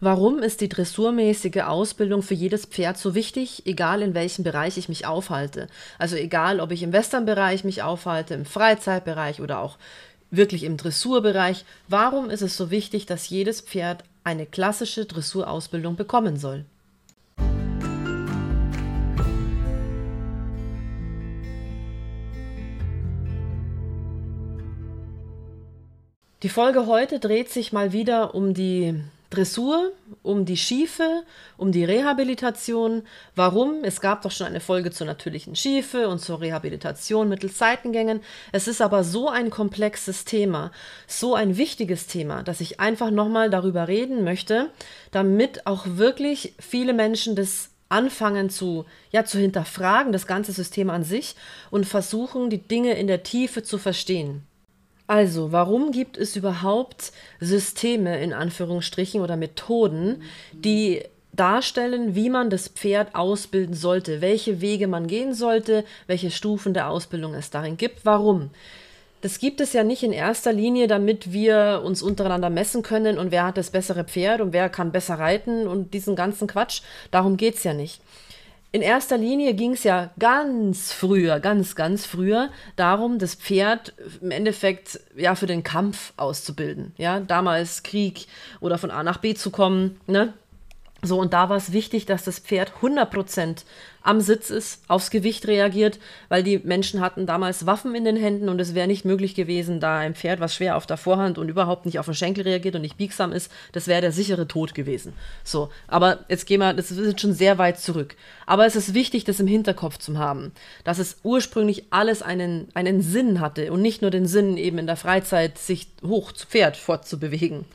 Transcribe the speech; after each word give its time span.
Warum 0.00 0.40
ist 0.40 0.60
die 0.60 0.68
dressurmäßige 0.68 1.62
Ausbildung 1.62 2.22
für 2.22 2.34
jedes 2.34 2.66
Pferd 2.66 2.98
so 2.98 3.14
wichtig, 3.14 3.62
egal 3.64 4.02
in 4.02 4.12
welchem 4.12 4.42
Bereich 4.42 4.76
ich 4.76 4.88
mich 4.88 5.06
aufhalte? 5.06 5.68
Also 5.98 6.16
egal, 6.16 6.58
ob 6.60 6.72
ich 6.72 6.82
im 6.82 6.92
Westernbereich 6.92 7.62
mich 7.62 7.82
aufhalte, 7.82 8.34
im 8.34 8.44
Freizeitbereich 8.44 9.40
oder 9.40 9.60
auch 9.60 9.78
wirklich 10.30 10.64
im 10.64 10.76
Dressurbereich. 10.76 11.64
Warum 11.88 12.28
ist 12.28 12.42
es 12.42 12.56
so 12.56 12.70
wichtig, 12.72 13.06
dass 13.06 13.28
jedes 13.28 13.60
Pferd 13.60 14.02
eine 14.24 14.46
klassische 14.46 15.04
Dressurausbildung 15.06 15.94
bekommen 15.94 16.38
soll? 16.38 16.64
Die 26.42 26.48
Folge 26.50 26.86
heute 26.86 27.20
dreht 27.20 27.48
sich 27.48 27.72
mal 27.72 27.92
wieder 27.92 28.34
um 28.34 28.52
die 28.52 29.00
Dressur, 29.34 29.92
um 30.22 30.44
die 30.44 30.56
Schiefe, 30.56 31.24
um 31.56 31.72
die 31.72 31.84
Rehabilitation. 31.84 33.02
Warum? 33.34 33.82
Es 33.82 34.00
gab 34.00 34.22
doch 34.22 34.30
schon 34.30 34.46
eine 34.46 34.60
Folge 34.60 34.90
zur 34.90 35.06
natürlichen 35.06 35.56
Schiefe 35.56 36.08
und 36.08 36.20
zur 36.20 36.40
Rehabilitation 36.40 37.28
mittels 37.28 37.58
Seitengängen. 37.58 38.20
Es 38.52 38.68
ist 38.68 38.80
aber 38.80 39.02
so 39.02 39.28
ein 39.28 39.50
komplexes 39.50 40.24
Thema, 40.24 40.70
so 41.06 41.34
ein 41.34 41.56
wichtiges 41.56 42.06
Thema, 42.06 42.42
dass 42.42 42.60
ich 42.60 42.80
einfach 42.80 43.10
nochmal 43.10 43.50
darüber 43.50 43.88
reden 43.88 44.22
möchte, 44.24 44.70
damit 45.10 45.66
auch 45.66 45.84
wirklich 45.86 46.54
viele 46.58 46.92
Menschen 46.92 47.34
das 47.34 47.70
anfangen 47.88 48.50
zu, 48.50 48.86
ja, 49.10 49.24
zu 49.24 49.38
hinterfragen, 49.38 50.12
das 50.12 50.26
ganze 50.26 50.52
System 50.52 50.90
an 50.90 51.04
sich 51.04 51.36
und 51.70 51.86
versuchen, 51.86 52.50
die 52.50 52.58
Dinge 52.58 52.94
in 52.94 53.06
der 53.06 53.22
Tiefe 53.22 53.62
zu 53.62 53.78
verstehen. 53.78 54.46
Also, 55.06 55.52
warum 55.52 55.92
gibt 55.92 56.16
es 56.16 56.34
überhaupt 56.34 57.12
Systeme 57.40 58.22
in 58.22 58.32
Anführungsstrichen 58.32 59.20
oder 59.20 59.36
Methoden, 59.36 60.22
die 60.52 61.02
darstellen, 61.32 62.14
wie 62.14 62.30
man 62.30 62.48
das 62.48 62.68
Pferd 62.68 63.14
ausbilden 63.14 63.74
sollte, 63.74 64.20
welche 64.20 64.60
Wege 64.60 64.86
man 64.86 65.06
gehen 65.06 65.34
sollte, 65.34 65.84
welche 66.06 66.30
Stufen 66.30 66.72
der 66.74 66.88
Ausbildung 66.88 67.34
es 67.34 67.50
darin 67.50 67.76
gibt, 67.76 68.04
warum? 68.04 68.50
Das 69.20 69.38
gibt 69.38 69.60
es 69.60 69.72
ja 69.72 69.84
nicht 69.84 70.02
in 70.02 70.12
erster 70.12 70.52
Linie, 70.52 70.86
damit 70.86 71.32
wir 71.32 71.82
uns 71.84 72.02
untereinander 72.02 72.50
messen 72.50 72.82
können 72.82 73.18
und 73.18 73.30
wer 73.30 73.46
hat 73.46 73.56
das 73.56 73.70
bessere 73.70 74.04
Pferd 74.04 74.40
und 74.40 74.52
wer 74.52 74.68
kann 74.68 74.92
besser 74.92 75.18
reiten 75.18 75.66
und 75.66 75.94
diesen 75.94 76.14
ganzen 76.14 76.46
Quatsch. 76.46 76.82
Darum 77.10 77.36
geht 77.36 77.56
es 77.56 77.64
ja 77.64 77.72
nicht 77.72 78.00
in 78.74 78.82
erster 78.82 79.16
Linie 79.16 79.54
ging 79.54 79.74
es 79.74 79.84
ja 79.84 80.10
ganz 80.18 80.92
früher, 80.92 81.38
ganz, 81.38 81.76
ganz 81.76 82.06
früher 82.06 82.50
darum, 82.74 83.20
das 83.20 83.36
Pferd 83.36 83.94
im 84.20 84.32
Endeffekt 84.32 84.98
ja 85.14 85.36
für 85.36 85.46
den 85.46 85.62
Kampf 85.62 86.12
auszubilden. 86.16 86.92
Ja, 86.96 87.20
damals 87.20 87.84
Krieg 87.84 88.26
oder 88.58 88.76
von 88.76 88.90
A 88.90 89.04
nach 89.04 89.18
B 89.18 89.34
zu 89.34 89.52
kommen. 89.52 90.00
Ne? 90.08 90.32
So, 91.04 91.20
und 91.20 91.34
da 91.34 91.50
war 91.50 91.56
es 91.58 91.72
wichtig, 91.72 92.06
dass 92.06 92.24
das 92.24 92.38
Pferd 92.38 92.72
100% 92.80 93.64
am 94.02 94.20
Sitz 94.20 94.48
ist, 94.48 94.80
aufs 94.88 95.10
Gewicht 95.10 95.46
reagiert, 95.46 95.98
weil 96.30 96.42
die 96.42 96.58
Menschen 96.58 97.00
hatten 97.00 97.26
damals 97.26 97.66
Waffen 97.66 97.94
in 97.94 98.04
den 98.04 98.16
Händen 98.16 98.48
und 98.48 98.58
es 98.58 98.74
wäre 98.74 98.86
nicht 98.86 99.04
möglich 99.04 99.34
gewesen, 99.34 99.80
da 99.80 99.98
ein 99.98 100.14
Pferd, 100.14 100.40
was 100.40 100.54
schwer 100.54 100.76
auf 100.76 100.86
der 100.86 100.96
Vorhand 100.96 101.36
und 101.36 101.50
überhaupt 101.50 101.84
nicht 101.84 101.98
auf 101.98 102.06
den 102.06 102.14
Schenkel 102.14 102.44
reagiert 102.44 102.74
und 102.74 102.82
nicht 102.82 102.96
biegsam 102.96 103.32
ist, 103.32 103.52
das 103.72 103.86
wäre 103.86 104.00
der 104.00 104.12
sichere 104.12 104.48
Tod 104.48 104.74
gewesen. 104.74 105.12
So, 105.42 105.68
aber 105.88 106.20
jetzt 106.28 106.46
gehen 106.46 106.60
wir, 106.60 106.72
das 106.72 106.90
ist 106.90 107.20
schon 107.20 107.34
sehr 107.34 107.58
weit 107.58 107.78
zurück. 107.78 108.16
Aber 108.46 108.64
es 108.64 108.76
ist 108.76 108.94
wichtig, 108.94 109.24
das 109.24 109.40
im 109.40 109.46
Hinterkopf 109.46 109.98
zu 109.98 110.18
haben, 110.18 110.52
dass 110.84 110.98
es 110.98 111.18
ursprünglich 111.22 111.84
alles 111.90 112.22
einen, 112.22 112.68
einen 112.72 113.02
Sinn 113.02 113.40
hatte 113.40 113.72
und 113.72 113.82
nicht 113.82 114.00
nur 114.00 114.10
den 114.10 114.26
Sinn, 114.26 114.56
eben 114.56 114.78
in 114.78 114.86
der 114.86 114.96
Freizeit 114.96 115.58
sich 115.58 115.88
hoch 116.02 116.32
zu 116.32 116.46
Pferd 116.46 116.78
fortzubewegen. 116.78 117.66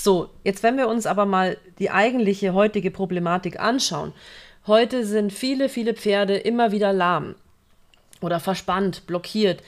So, 0.00 0.30
jetzt 0.44 0.62
wenn 0.62 0.76
wir 0.76 0.86
uns 0.86 1.06
aber 1.06 1.26
mal 1.26 1.58
die 1.80 1.90
eigentliche 1.90 2.54
heutige 2.54 2.92
Problematik 2.92 3.58
anschauen. 3.58 4.12
Heute 4.68 5.04
sind 5.04 5.32
viele, 5.32 5.68
viele 5.68 5.92
Pferde 5.92 6.36
immer 6.36 6.70
wieder 6.70 6.92
lahm 6.92 7.34
oder 8.20 8.38
verspannt, 8.38 9.08
blockiert. 9.08 9.60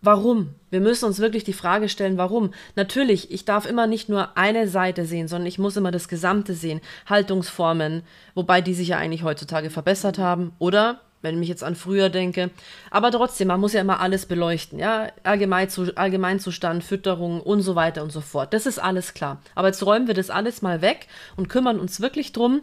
Warum? 0.00 0.54
Wir 0.70 0.80
müssen 0.80 1.04
uns 1.04 1.18
wirklich 1.18 1.44
die 1.44 1.52
Frage 1.52 1.90
stellen, 1.90 2.16
warum. 2.16 2.54
Natürlich, 2.76 3.30
ich 3.30 3.44
darf 3.44 3.66
immer 3.66 3.86
nicht 3.86 4.08
nur 4.08 4.38
eine 4.38 4.68
Seite 4.68 5.04
sehen, 5.04 5.28
sondern 5.28 5.46
ich 5.46 5.58
muss 5.58 5.76
immer 5.76 5.90
das 5.90 6.08
Gesamte 6.08 6.54
sehen. 6.54 6.80
Haltungsformen, 7.06 8.04
wobei 8.34 8.62
die 8.62 8.74
sich 8.74 8.88
ja 8.88 8.96
eigentlich 8.96 9.22
heutzutage 9.22 9.68
verbessert 9.68 10.18
haben. 10.18 10.52
Oder 10.58 11.00
wenn 11.24 11.42
ich 11.42 11.48
jetzt 11.48 11.64
an 11.64 11.74
früher 11.74 12.10
denke. 12.10 12.50
Aber 12.90 13.10
trotzdem, 13.10 13.48
man 13.48 13.58
muss 13.58 13.72
ja 13.72 13.80
immer 13.80 13.98
alles 13.98 14.26
beleuchten, 14.26 14.78
ja, 14.78 15.08
Allgemeinzustand, 15.24 16.84
Fütterung 16.84 17.40
und 17.40 17.62
so 17.62 17.74
weiter 17.74 18.04
und 18.04 18.12
so 18.12 18.20
fort. 18.20 18.54
Das 18.54 18.66
ist 18.66 18.78
alles 18.78 19.14
klar. 19.14 19.40
Aber 19.56 19.68
jetzt 19.68 19.84
räumen 19.84 20.06
wir 20.06 20.14
das 20.14 20.30
alles 20.30 20.62
mal 20.62 20.82
weg 20.82 21.08
und 21.36 21.48
kümmern 21.48 21.80
uns 21.80 22.00
wirklich 22.00 22.32
drum, 22.32 22.60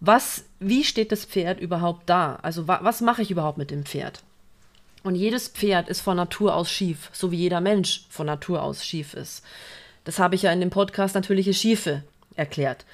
was, 0.00 0.44
wie 0.60 0.84
steht 0.84 1.12
das 1.12 1.24
Pferd 1.24 1.60
überhaupt 1.60 2.08
da? 2.08 2.38
Also 2.42 2.68
wa 2.68 2.80
was 2.82 3.00
mache 3.00 3.22
ich 3.22 3.30
überhaupt 3.30 3.58
mit 3.58 3.70
dem 3.70 3.84
Pferd? 3.84 4.22
Und 5.02 5.14
jedes 5.14 5.48
Pferd 5.48 5.88
ist 5.88 6.00
von 6.00 6.16
Natur 6.16 6.54
aus 6.54 6.70
schief, 6.70 7.10
so 7.12 7.30
wie 7.30 7.36
jeder 7.36 7.60
Mensch 7.60 8.06
von 8.08 8.26
Natur 8.26 8.62
aus 8.62 8.84
schief 8.84 9.14
ist. 9.14 9.44
Das 10.04 10.18
habe 10.18 10.34
ich 10.34 10.42
ja 10.42 10.52
in 10.52 10.60
dem 10.60 10.70
Podcast 10.70 11.14
Natürliche 11.14 11.54
Schiefe 11.54 12.02
erklärt. 12.34 12.84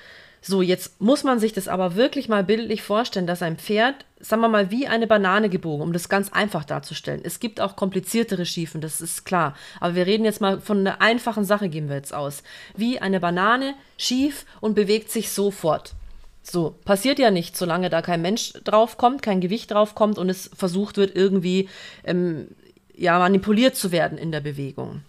So, 0.44 0.60
jetzt 0.60 1.00
muss 1.00 1.22
man 1.22 1.38
sich 1.38 1.52
das 1.52 1.68
aber 1.68 1.94
wirklich 1.94 2.28
mal 2.28 2.42
bildlich 2.42 2.82
vorstellen, 2.82 3.28
dass 3.28 3.42
ein 3.42 3.58
Pferd, 3.58 3.94
sagen 4.18 4.42
wir 4.42 4.48
mal, 4.48 4.72
wie 4.72 4.88
eine 4.88 5.06
Banane 5.06 5.48
gebogen, 5.48 5.82
um 5.82 5.92
das 5.92 6.08
ganz 6.08 6.32
einfach 6.32 6.64
darzustellen. 6.64 7.20
Es 7.22 7.38
gibt 7.38 7.60
auch 7.60 7.76
kompliziertere 7.76 8.44
Schiefen, 8.44 8.80
das 8.80 9.00
ist 9.00 9.24
klar. 9.24 9.54
Aber 9.78 9.94
wir 9.94 10.04
reden 10.04 10.24
jetzt 10.24 10.40
mal 10.40 10.60
von 10.60 10.80
einer 10.80 11.00
einfachen 11.00 11.44
Sache, 11.44 11.68
gehen 11.68 11.88
wir 11.88 11.94
jetzt 11.94 12.12
aus. 12.12 12.42
Wie 12.76 12.98
eine 12.98 13.20
Banane 13.20 13.74
schief 13.96 14.44
und 14.60 14.74
bewegt 14.74 15.12
sich 15.12 15.30
sofort. 15.30 15.94
So, 16.42 16.74
passiert 16.84 17.20
ja 17.20 17.30
nicht, 17.30 17.56
solange 17.56 17.88
da 17.88 18.02
kein 18.02 18.20
Mensch 18.20 18.52
draufkommt, 18.64 19.22
kein 19.22 19.40
Gewicht 19.40 19.70
draufkommt 19.70 20.18
und 20.18 20.28
es 20.28 20.50
versucht 20.56 20.96
wird, 20.96 21.14
irgendwie 21.14 21.68
ähm, 22.02 22.48
ja, 22.96 23.16
manipuliert 23.20 23.76
zu 23.76 23.92
werden 23.92 24.18
in 24.18 24.32
der 24.32 24.40
Bewegung. 24.40 25.02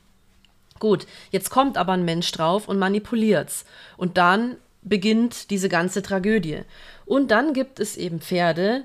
Gut, 0.78 1.08
jetzt 1.32 1.50
kommt 1.50 1.78
aber 1.78 1.94
ein 1.94 2.06
Mensch 2.06 2.32
drauf 2.34 2.68
und 2.68 2.78
manipuliert's. 2.78 3.66
Und 3.98 4.18
dann 4.18 4.58
beginnt 4.84 5.50
diese 5.50 5.70
ganze 5.70 6.02
Tragödie. 6.02 6.62
Und 7.06 7.32
dann 7.32 7.54
gibt 7.54 7.80
es 7.80 7.98
eben 7.98 8.20
Pferde, 8.22 8.84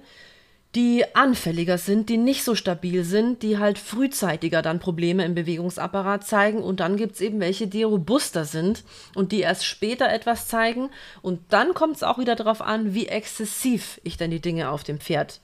die 0.75 1.04
anfälliger 1.14 1.78
sind, 1.78 2.10
die 2.10 2.19
nicht 2.19 2.44
so 2.44 2.54
stabil 2.54 3.03
sind, 3.03 3.42
die 3.42 3.59
halt 3.59 3.78
frühzeitiger 3.78 4.60
dann 4.60 4.81
Probleme 4.81 5.25
im 5.25 5.34
Bewegungsapparat 5.34 6.26
zeigen. 6.26 6.62
Und 6.62 6.81
dann 6.81 6.97
gibt 6.97 7.14
es 7.14 7.20
eben 7.20 7.41
welche, 7.41 7.69
die 7.69 7.84
robuster 7.84 8.44
sind 8.44 8.84
und 9.14 9.32
die 9.32 9.41
erst 9.41 9.64
später 9.64 10.10
etwas 10.10 10.47
zeigen. 10.47 10.91
Und 11.22 11.41
dann 11.48 11.72
kommt 11.72 11.97
es 11.97 12.03
auch 12.03 12.19
wieder 12.19 12.37
darauf 12.37 12.60
an, 12.60 12.92
wie 12.92 13.08
exzessiv 13.08 13.98
ich 14.04 14.19
denn 14.19 14.31
die 14.31 14.41
Dinge 14.41 14.70
auf 14.70 14.84
dem 14.84 15.00
Pferd 15.00 15.41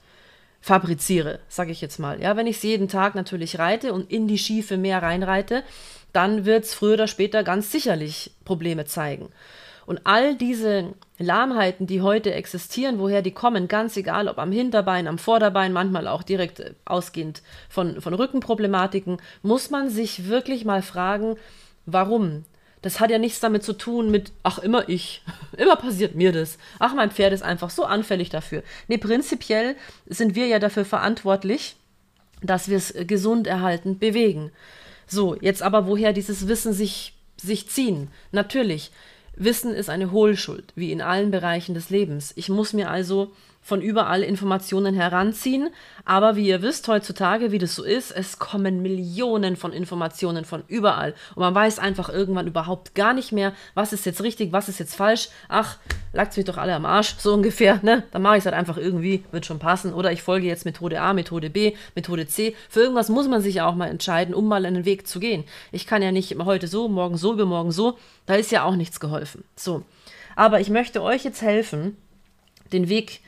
fabriziere, 0.61 1.39
sage 1.47 1.71
ich 1.71 1.81
jetzt 1.81 1.99
mal. 1.99 2.21
Ja, 2.21 2.37
wenn 2.37 2.47
ich 2.47 2.57
es 2.57 2.63
jeden 2.63 2.87
Tag 2.87 3.13
natürlich 3.15 3.59
reite 3.59 3.93
und 3.93 4.11
in 4.11 4.27
die 4.27 4.37
Schiefe 4.37 4.77
mehr 4.77 5.01
reinreite, 5.01 5.63
dann 6.13 6.45
wird 6.45 6.63
es 6.63 6.73
früher 6.73 6.93
oder 6.93 7.07
später 7.07 7.43
ganz 7.43 7.71
sicherlich 7.71 8.31
Probleme 8.45 8.85
zeigen. 8.85 9.29
Und 9.85 10.01
all 10.03 10.35
diese 10.35 10.93
Lahmheiten, 11.17 11.87
die 11.87 12.01
heute 12.01 12.33
existieren, 12.33 12.99
woher 12.99 13.21
die 13.21 13.31
kommen, 13.31 13.67
ganz 13.67 13.95
egal, 13.97 14.27
ob 14.27 14.39
am 14.39 14.51
Hinterbein, 14.51 15.07
am 15.07 15.17
Vorderbein, 15.17 15.73
manchmal 15.73 16.07
auch 16.07 16.23
direkt 16.23 16.75
ausgehend 16.85 17.41
von, 17.69 18.01
von 18.01 18.13
Rückenproblematiken, 18.13 19.17
muss 19.43 19.69
man 19.69 19.89
sich 19.89 20.27
wirklich 20.27 20.65
mal 20.65 20.81
fragen, 20.81 21.37
warum? 21.85 22.45
Das 22.81 22.99
hat 22.99 23.09
ja 23.09 23.17
nichts 23.17 23.39
damit 23.39 23.63
zu 23.63 23.73
tun 23.73 24.11
mit, 24.11 24.31
ach, 24.43 24.59
immer 24.59 24.89
ich. 24.89 25.23
immer 25.57 25.75
passiert 25.75 26.15
mir 26.15 26.31
das. 26.31 26.57
Ach, 26.79 26.93
mein 26.93 27.11
Pferd 27.11 27.33
ist 27.33 27.43
einfach 27.43 27.69
so 27.69 27.85
anfällig 27.85 28.29
dafür. 28.29 28.63
Nee, 28.87 28.97
prinzipiell 28.97 29.75
sind 30.07 30.35
wir 30.35 30.47
ja 30.47 30.59
dafür 30.59 30.85
verantwortlich, 30.85 31.75
dass 32.41 32.69
wir 32.69 32.77
es 32.77 32.93
gesund 33.07 33.47
erhalten 33.47 33.97
bewegen. 33.99 34.51
So, 35.07 35.35
jetzt 35.39 35.63
aber 35.63 35.87
woher 35.87 36.13
dieses 36.13 36.47
Wissen 36.47 36.73
sich, 36.73 37.13
sich 37.37 37.69
ziehen? 37.69 38.09
Natürlich 38.31 38.91
Wissen 39.35 39.73
ist 39.73 39.89
eine 39.89 40.11
Hohlschuld, 40.11 40.71
wie 40.75 40.91
in 40.91 41.01
allen 41.01 41.31
Bereichen 41.31 41.73
des 41.73 41.89
Lebens. 41.89 42.33
Ich 42.35 42.49
muss 42.49 42.73
mir 42.73 42.89
also 42.89 43.31
von 43.65 43.81
überall 43.81 44.21
Informationen 44.21 44.93
heranziehen. 44.93 45.71
Aber 46.05 46.35
wie 46.35 46.47
ihr 46.47 46.61
wisst 46.61 46.87
heutzutage, 46.87 47.51
wie 47.51 47.57
das 47.57 47.73
so 47.73 47.83
ist, 47.83 48.11
es 48.11 48.37
kommen 48.37 48.83
Millionen 48.83 49.55
von 49.55 49.73
Informationen 49.73 50.45
von 50.45 50.63
überall. 50.67 51.15
Und 51.33 51.41
man 51.41 51.55
weiß 51.55 51.79
einfach 51.79 52.09
irgendwann 52.09 52.45
überhaupt 52.45 52.93
gar 52.93 53.15
nicht 53.15 53.31
mehr, 53.31 53.53
was 53.73 53.91
ist 53.91 54.05
jetzt 54.05 54.21
richtig, 54.21 54.53
was 54.53 54.69
ist 54.69 54.79
jetzt 54.79 54.95
falsch. 54.95 55.29
Ach, 55.49 55.77
lagt's 56.13 56.37
mich 56.37 56.45
doch 56.45 56.57
alle 56.57 56.75
am 56.75 56.85
Arsch, 56.85 57.15
so 57.17 57.33
ungefähr. 57.33 57.79
Ne? 57.81 58.03
Dann 58.11 58.21
mache 58.21 58.35
ich 58.35 58.41
es 58.41 58.45
halt 58.45 58.55
einfach 58.55 58.77
irgendwie, 58.77 59.25
wird 59.31 59.47
schon 59.47 59.57
passen. 59.57 59.95
Oder 59.95 60.11
ich 60.11 60.21
folge 60.21 60.45
jetzt 60.45 60.65
Methode 60.65 61.01
A, 61.01 61.13
Methode 61.13 61.49
B, 61.49 61.73
Methode 61.95 62.27
C. 62.27 62.55
Für 62.69 62.81
irgendwas 62.81 63.09
muss 63.09 63.27
man 63.27 63.41
sich 63.41 63.55
ja 63.55 63.67
auch 63.67 63.73
mal 63.73 63.87
entscheiden, 63.87 64.35
um 64.35 64.47
mal 64.47 64.63
einen 64.63 64.85
Weg 64.85 65.07
zu 65.07 65.19
gehen. 65.19 65.43
Ich 65.71 65.87
kann 65.87 66.03
ja 66.03 66.11
nicht 66.11 66.37
heute 66.37 66.67
so, 66.67 66.87
morgen 66.87 67.17
so, 67.17 67.33
übermorgen 67.33 67.71
so. 67.71 67.97
Da 68.27 68.35
ist 68.35 68.51
ja 68.51 68.63
auch 68.63 68.75
nichts 68.75 68.99
geholfen. 68.99 69.43
So. 69.55 69.81
Aber 70.35 70.59
ich 70.59 70.69
möchte 70.69 71.01
euch 71.01 71.23
jetzt 71.23 71.41
helfen, 71.41 71.97
den 72.71 72.89
Weg 72.89 73.21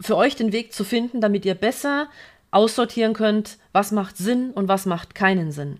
für 0.00 0.16
euch 0.16 0.36
den 0.36 0.52
Weg 0.52 0.72
zu 0.72 0.84
finden, 0.84 1.20
damit 1.20 1.44
ihr 1.44 1.54
besser 1.54 2.08
aussortieren 2.50 3.12
könnt, 3.14 3.58
was 3.72 3.92
macht 3.92 4.16
Sinn 4.16 4.50
und 4.50 4.68
was 4.68 4.86
macht 4.86 5.14
keinen 5.14 5.52
Sinn. 5.52 5.78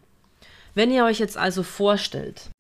Wenn 0.75 0.91
ihr 0.91 1.05
euch 1.05 1.19
jetzt 1.19 1.37
also 1.37 1.63
vorstellt, 1.63 2.51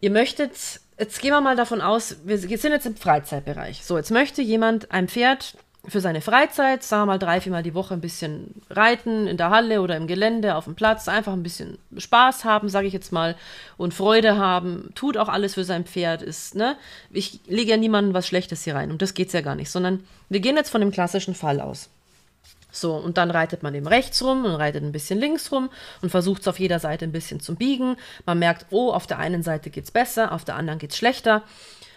ihr 0.00 0.10
möchtet 0.10 0.80
jetzt 0.98 1.20
gehen 1.20 1.32
wir 1.32 1.40
mal 1.40 1.56
davon 1.56 1.80
aus, 1.80 2.16
wir 2.24 2.38
sind 2.38 2.72
jetzt 2.72 2.86
im 2.86 2.96
Freizeitbereich. 2.96 3.84
So, 3.84 3.96
jetzt 3.96 4.10
möchte 4.10 4.42
jemand 4.42 4.90
ein 4.92 5.08
Pferd 5.08 5.56
für 5.88 6.00
seine 6.00 6.20
Freizeit, 6.20 6.84
sagen 6.84 7.02
wir 7.02 7.06
mal 7.06 7.18
drei, 7.18 7.40
viermal 7.40 7.64
die 7.64 7.74
Woche 7.74 7.94
ein 7.94 8.00
bisschen 8.00 8.62
reiten 8.70 9.26
in 9.26 9.36
der 9.36 9.50
Halle 9.50 9.82
oder 9.82 9.96
im 9.96 10.06
Gelände, 10.06 10.54
auf 10.54 10.64
dem 10.64 10.76
Platz, 10.76 11.08
einfach 11.08 11.32
ein 11.32 11.42
bisschen 11.42 11.76
Spaß 11.96 12.44
haben, 12.44 12.68
sage 12.68 12.86
ich 12.86 12.92
jetzt 12.92 13.10
mal, 13.10 13.34
und 13.76 13.92
Freude 13.92 14.36
haben, 14.36 14.90
tut 14.94 15.16
auch 15.16 15.28
alles 15.28 15.54
für 15.54 15.64
sein 15.64 15.84
Pferd, 15.84 16.22
ist, 16.22 16.54
ne? 16.54 16.76
Ich 17.10 17.40
lege 17.46 17.72
ja 17.72 17.76
niemandem 17.76 18.14
was 18.14 18.28
Schlechtes 18.28 18.62
hier 18.62 18.76
rein, 18.76 18.92
um 18.92 18.98
das 18.98 19.14
geht 19.14 19.28
es 19.28 19.32
ja 19.32 19.40
gar 19.40 19.56
nicht, 19.56 19.70
sondern 19.70 20.04
wir 20.28 20.38
gehen 20.38 20.56
jetzt 20.56 20.70
von 20.70 20.80
dem 20.80 20.92
klassischen 20.92 21.34
Fall 21.34 21.60
aus. 21.60 21.90
So, 22.70 22.94
und 22.94 23.18
dann 23.18 23.30
reitet 23.30 23.62
man 23.62 23.74
eben 23.74 23.86
rechts 23.86 24.22
rum 24.22 24.44
und 24.44 24.54
reitet 24.54 24.82
ein 24.82 24.92
bisschen 24.92 25.18
links 25.18 25.52
rum 25.52 25.68
und 26.00 26.10
versucht 26.10 26.42
es 26.42 26.48
auf 26.48 26.58
jeder 26.58 26.78
Seite 26.78 27.04
ein 27.04 27.12
bisschen 27.12 27.38
zu 27.38 27.54
biegen. 27.54 27.96
Man 28.24 28.38
merkt, 28.38 28.66
oh, 28.70 28.90
auf 28.92 29.06
der 29.06 29.18
einen 29.18 29.42
Seite 29.42 29.68
geht 29.68 29.84
es 29.84 29.90
besser, 29.90 30.32
auf 30.32 30.44
der 30.44 30.54
anderen 30.56 30.78
geht 30.78 30.92
es 30.92 30.96
schlechter. 30.96 31.42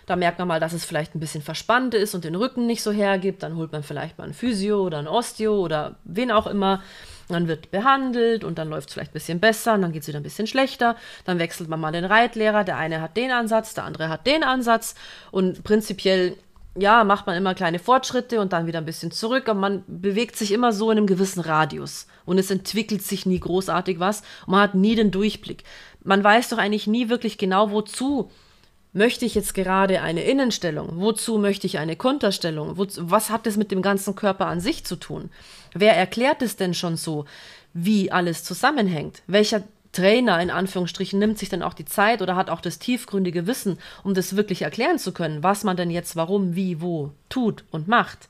Da 0.06 0.16
merkt 0.16 0.38
man 0.40 0.48
mal, 0.48 0.60
dass 0.60 0.74
es 0.74 0.86
vielleicht 0.86 1.16
ein 1.16 1.19
bisschen 1.19 1.42
verspannt 1.42 1.94
ist 1.94 2.13
und 2.13 2.24
den 2.24 2.36
Rücken 2.36 2.68
nicht 2.68 2.84
so 2.84 2.92
hergibt. 2.92 3.42
Dann 3.44 3.56
holt 3.56 3.72
man 3.72 3.84
vielleicht 3.84 4.18
mal 4.18 4.25
ein 4.25 4.34
Physio 4.34 4.84
oder 4.84 5.00
ein 5.00 5.07
Osteo 5.07 5.60
oder 5.60 5.96
wen 6.04 6.31
auch 6.31 6.48
immer. 6.48 6.81
Dann 7.28 7.48
wird 7.48 7.72
behandelt 7.72 8.44
und 8.44 8.60
dann 8.60 8.69
läuft 8.69 8.90
es 8.90 8.94
vielleicht 8.94 9.12
ein 9.12 9.13
bisschen 9.13 9.40
besser 9.40 9.74
und 9.74 9.81
dann 9.81 9.92
geht 9.92 10.04
es 10.04 10.07
wieder 10.07 10.19
ein 10.19 10.24
bisschen 10.24 10.46
schlechter. 10.46 10.96
Dann 11.25 11.40
wechselt 11.40 11.69
man 11.69 11.80
mal 11.80 11.92
den 11.92 12.06
Reitlehrer. 12.06 12.63
Der 12.63 12.78
eine 12.78 13.02
hat 13.02 13.18
den 13.18 13.31
Ansatz, 13.31 13.74
der 13.74 13.86
andere 13.86 14.10
hat 14.10 14.28
den 14.28 14.44
Ansatz. 14.44 14.94
Und 15.31 15.63
prinzipiell, 15.63 16.38
ja, 16.78 17.04
macht 17.04 17.25
man 17.25 17.36
immer 17.36 17.56
kleine 17.56 17.80
Fortschritte 17.80 18.40
und 18.42 18.54
dann 18.54 18.68
wieder 18.68 18.78
ein 18.78 18.86
bisschen 18.86 19.10
zurück. 19.10 19.50
Aber 19.50 19.60
man 19.60 19.84
bewegt 19.88 20.36
sich 20.36 20.52
immer 20.52 20.72
so 20.72 20.92
in 20.92 21.00
einem 21.00 21.07
gewissen 21.07 21.40
Radius. 21.40 22.06
Und 22.25 22.38
es 22.38 22.52
entwickelt 22.52 23.02
sich 23.02 23.25
nie 23.25 23.40
großartig 23.40 24.00
was. 24.00 24.22
Und 24.46 24.52
man 24.52 24.62
hat 24.62 24.75
nie 24.75 24.94
den 24.94 25.10
Durchblick. 25.10 25.63
Man 26.04 26.24
weiß 26.24 26.50
doch 26.50 26.60
eigentlich 26.60 26.86
nie 26.86 27.10
wirklich 27.10 27.40
genau, 27.40 27.72
wozu 27.72 28.30
Möchte 28.97 29.25
ich 29.25 29.36
jetzt 29.36 29.53
gerade 29.53 30.01
eine 30.01 30.24
Innenstellung? 30.24 31.01
Wozu 31.01 31.38
möchte 31.38 31.68
ich 31.68 31.80
eine 31.80 31.97
Konterstellung? 31.97 32.77
Wozu, 32.77 33.12
was 33.12 33.30
hat 33.30 33.45
es 33.45 33.57
mit 33.57 33.69
dem 33.69 33.81
ganzen 33.81 34.15
Körper 34.15 34.45
an 34.45 34.62
sich 34.62 34.86
zu 34.86 34.95
tun? 34.95 35.31
Wer 35.74 35.97
erklärt 35.97 36.42
es 36.42 36.56
denn 36.56 36.74
schon 36.74 36.95
so, 36.95 37.25
wie 37.74 38.09
alles 38.13 38.45
zusammenhängt? 38.45 39.21
Welcher 39.27 39.63
Trainer 39.92 40.39
in 40.39 40.50
Anführungsstrichen 40.50 41.19
nimmt 41.19 41.38
sich 41.38 41.50
denn 41.50 41.62
auch 41.62 41.74
die 41.74 41.83
Zeit 41.83 42.21
oder 42.21 42.38
hat 42.38 42.50
auch 42.50 42.62
das 42.62 42.80
tiefgründige 42.80 43.47
Wissen, 43.47 43.80
um 44.06 44.13
das 44.13 44.38
wirklich 44.38 44.62
erklären 44.62 44.97
zu 44.97 45.12
können, 45.12 45.44
was 45.44 45.65
man 45.65 45.75
denn 45.75 45.92
jetzt 45.92 46.15
warum, 46.15 46.56
wie, 46.56 46.80
wo 46.80 47.12
tut 47.27 47.65
und 47.71 47.89
macht? 47.89 48.30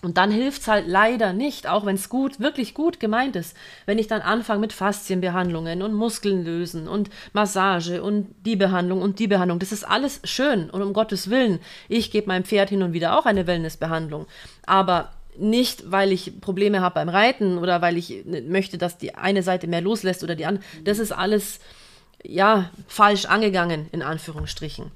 Und 0.00 0.16
dann 0.16 0.30
hilft 0.30 0.62
es 0.62 0.68
halt 0.68 0.86
leider 0.86 1.32
nicht, 1.32 1.66
auch 1.66 1.84
wenn 1.84 1.96
es 1.96 2.08
gut, 2.08 2.38
wirklich 2.38 2.72
gut 2.72 3.00
gemeint 3.00 3.34
ist, 3.34 3.56
wenn 3.84 3.98
ich 3.98 4.06
dann 4.06 4.20
anfange 4.20 4.60
mit 4.60 4.72
Faszienbehandlungen 4.72 5.82
und 5.82 5.92
Muskeln 5.92 6.44
lösen 6.44 6.86
und 6.86 7.10
Massage 7.32 8.00
und 8.00 8.32
die 8.44 8.54
Behandlung 8.54 9.02
und 9.02 9.18
die 9.18 9.26
Behandlung. 9.26 9.58
Das 9.58 9.72
ist 9.72 9.82
alles 9.82 10.20
schön 10.22 10.70
und 10.70 10.82
um 10.82 10.92
Gottes 10.92 11.30
Willen, 11.30 11.58
ich 11.88 12.12
gebe 12.12 12.28
meinem 12.28 12.44
Pferd 12.44 12.68
hin 12.68 12.84
und 12.84 12.92
wieder 12.92 13.18
auch 13.18 13.26
eine 13.26 13.48
Wellnessbehandlung. 13.48 14.26
Aber 14.66 15.10
nicht, 15.36 15.90
weil 15.90 16.12
ich 16.12 16.40
Probleme 16.40 16.80
habe 16.80 16.96
beim 16.96 17.08
Reiten 17.08 17.58
oder 17.58 17.82
weil 17.82 17.96
ich 17.96 18.24
möchte, 18.24 18.78
dass 18.78 18.98
die 18.98 19.14
eine 19.16 19.42
Seite 19.42 19.66
mehr 19.66 19.80
loslässt 19.80 20.22
oder 20.22 20.36
die 20.36 20.46
andere. 20.46 20.64
Das 20.84 20.98
ist 21.00 21.12
alles, 21.12 21.58
ja, 22.22 22.70
falsch 22.86 23.24
angegangen, 23.24 23.88
in 23.90 24.02
Anführungsstrichen. 24.02 24.90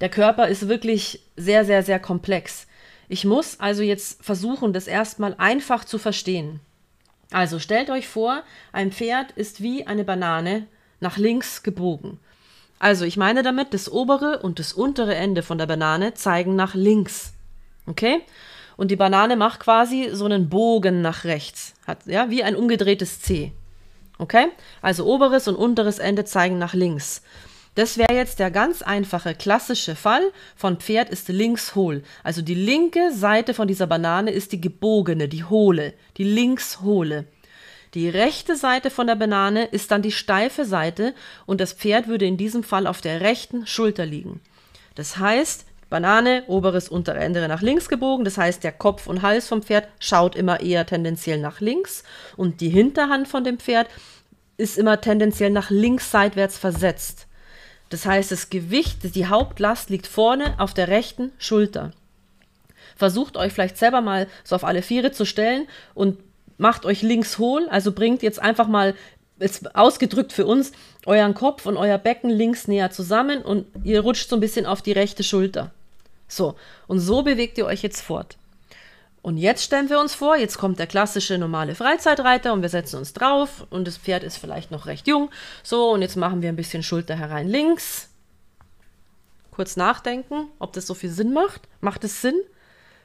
Der 0.00 0.08
Körper 0.08 0.48
ist 0.48 0.68
wirklich 0.68 1.20
sehr, 1.36 1.64
sehr, 1.64 1.82
sehr 1.82 2.00
komplex. 2.00 2.66
Ich 3.08 3.24
muss 3.24 3.60
also 3.60 3.82
jetzt 3.82 4.24
versuchen, 4.24 4.72
das 4.72 4.86
erstmal 4.86 5.34
einfach 5.38 5.84
zu 5.84 5.98
verstehen. 5.98 6.60
Also 7.30 7.58
stellt 7.58 7.90
euch 7.90 8.06
vor, 8.06 8.42
ein 8.72 8.92
Pferd 8.92 9.32
ist 9.32 9.62
wie 9.62 9.86
eine 9.86 10.04
Banane 10.04 10.66
nach 11.00 11.16
links 11.16 11.62
gebogen. 11.62 12.18
Also 12.78 13.04
ich 13.04 13.16
meine 13.16 13.42
damit, 13.42 13.72
das 13.74 13.90
obere 13.90 14.40
und 14.40 14.58
das 14.58 14.72
untere 14.72 15.14
Ende 15.14 15.42
von 15.42 15.58
der 15.58 15.66
Banane 15.66 16.14
zeigen 16.14 16.54
nach 16.54 16.74
links. 16.74 17.32
Okay? 17.86 18.22
Und 18.76 18.90
die 18.90 18.96
Banane 18.96 19.36
macht 19.36 19.60
quasi 19.60 20.10
so 20.12 20.24
einen 20.24 20.48
Bogen 20.48 21.00
nach 21.00 21.24
rechts. 21.24 21.74
Hat, 21.86 22.06
ja, 22.06 22.30
wie 22.30 22.42
ein 22.42 22.56
umgedrehtes 22.56 23.20
C. 23.20 23.52
Okay? 24.18 24.48
Also 24.82 25.06
oberes 25.06 25.48
und 25.48 25.56
unteres 25.56 25.98
Ende 25.98 26.24
zeigen 26.24 26.58
nach 26.58 26.74
links. 26.74 27.22
Das 27.74 27.98
wäre 27.98 28.14
jetzt 28.14 28.38
der 28.38 28.52
ganz 28.52 28.82
einfache 28.82 29.34
klassische 29.34 29.96
Fall 29.96 30.22
von 30.54 30.76
Pferd 30.78 31.10
ist 31.10 31.28
links 31.28 31.74
hohl. 31.74 32.02
Also 32.22 32.40
die 32.40 32.54
linke 32.54 33.12
Seite 33.12 33.52
von 33.52 33.66
dieser 33.66 33.88
Banane 33.88 34.30
ist 34.30 34.52
die 34.52 34.60
gebogene, 34.60 35.28
die 35.28 35.44
hohle, 35.44 35.94
die 36.16 36.24
links 36.24 36.80
hohle. 36.82 37.26
Die 37.94 38.08
rechte 38.08 38.56
Seite 38.56 38.90
von 38.90 39.06
der 39.06 39.16
Banane 39.16 39.66
ist 39.66 39.90
dann 39.90 40.02
die 40.02 40.12
steife 40.12 40.64
Seite 40.64 41.14
und 41.46 41.60
das 41.60 41.72
Pferd 41.72 42.06
würde 42.06 42.26
in 42.26 42.36
diesem 42.36 42.62
Fall 42.62 42.86
auf 42.86 43.00
der 43.00 43.20
rechten 43.20 43.66
Schulter 43.66 44.06
liegen. 44.06 44.40
Das 44.94 45.18
heißt, 45.18 45.66
Banane, 45.90 46.44
oberes, 46.46 46.88
untere 46.88 47.18
Ende 47.18 47.46
nach 47.46 47.62
links 47.62 47.88
gebogen, 47.88 48.24
das 48.24 48.38
heißt, 48.38 48.64
der 48.64 48.72
Kopf 48.72 49.06
und 49.06 49.22
Hals 49.22 49.46
vom 49.46 49.62
Pferd 49.62 49.88
schaut 50.00 50.34
immer 50.34 50.60
eher 50.60 50.86
tendenziell 50.86 51.38
nach 51.38 51.60
links 51.60 52.02
und 52.36 52.60
die 52.60 52.68
Hinterhand 52.68 53.28
von 53.28 53.44
dem 53.44 53.58
Pferd 53.58 53.88
ist 54.56 54.78
immer 54.78 55.00
tendenziell 55.00 55.50
nach 55.50 55.70
links 55.70 56.10
seitwärts 56.10 56.58
versetzt. 56.58 57.28
Das 57.94 58.06
heißt, 58.06 58.32
das 58.32 58.50
Gewicht, 58.50 59.14
die 59.14 59.28
Hauptlast 59.28 59.88
liegt 59.88 60.08
vorne 60.08 60.56
auf 60.58 60.74
der 60.74 60.88
rechten 60.88 61.30
Schulter. 61.38 61.92
Versucht 62.96 63.36
euch 63.36 63.52
vielleicht 63.52 63.78
selber 63.78 64.00
mal 64.00 64.26
so 64.42 64.56
auf 64.56 64.64
alle 64.64 64.82
Viere 64.82 65.12
zu 65.12 65.24
stellen 65.24 65.68
und 65.94 66.18
macht 66.58 66.86
euch 66.86 67.02
links 67.02 67.38
hohl, 67.38 67.68
also 67.68 67.92
bringt 67.92 68.24
jetzt 68.24 68.40
einfach 68.40 68.66
mal, 68.66 68.96
jetzt 69.38 69.76
ausgedrückt 69.76 70.32
für 70.32 70.44
uns, 70.44 70.72
euren 71.06 71.34
Kopf 71.34 71.66
und 71.66 71.76
euer 71.76 71.98
Becken 71.98 72.30
links 72.30 72.66
näher 72.66 72.90
zusammen 72.90 73.42
und 73.42 73.64
ihr 73.84 74.00
rutscht 74.00 74.28
so 74.28 74.34
ein 74.34 74.40
bisschen 74.40 74.66
auf 74.66 74.82
die 74.82 74.90
rechte 74.90 75.22
Schulter. 75.22 75.70
So, 76.26 76.56
und 76.88 76.98
so 76.98 77.22
bewegt 77.22 77.58
ihr 77.58 77.66
euch 77.66 77.84
jetzt 77.84 78.00
fort. 78.00 78.38
Und 79.24 79.38
jetzt 79.38 79.64
stellen 79.64 79.88
wir 79.88 80.00
uns 80.00 80.14
vor, 80.14 80.36
jetzt 80.36 80.58
kommt 80.58 80.78
der 80.78 80.86
klassische 80.86 81.38
normale 81.38 81.74
Freizeitreiter 81.74 82.52
und 82.52 82.60
wir 82.60 82.68
setzen 82.68 82.98
uns 82.98 83.14
drauf 83.14 83.66
und 83.70 83.88
das 83.88 83.96
Pferd 83.96 84.22
ist 84.22 84.36
vielleicht 84.36 84.70
noch 84.70 84.84
recht 84.84 85.08
jung. 85.08 85.30
So, 85.62 85.92
und 85.92 86.02
jetzt 86.02 86.16
machen 86.16 86.42
wir 86.42 86.50
ein 86.50 86.56
bisschen 86.56 86.82
Schulter 86.82 87.16
herein 87.16 87.48
links. 87.48 88.10
Kurz 89.50 89.76
nachdenken, 89.76 90.48
ob 90.58 90.74
das 90.74 90.86
so 90.86 90.92
viel 90.92 91.08
Sinn 91.08 91.32
macht. 91.32 91.62
Macht 91.80 92.04
es 92.04 92.20
Sinn, 92.20 92.38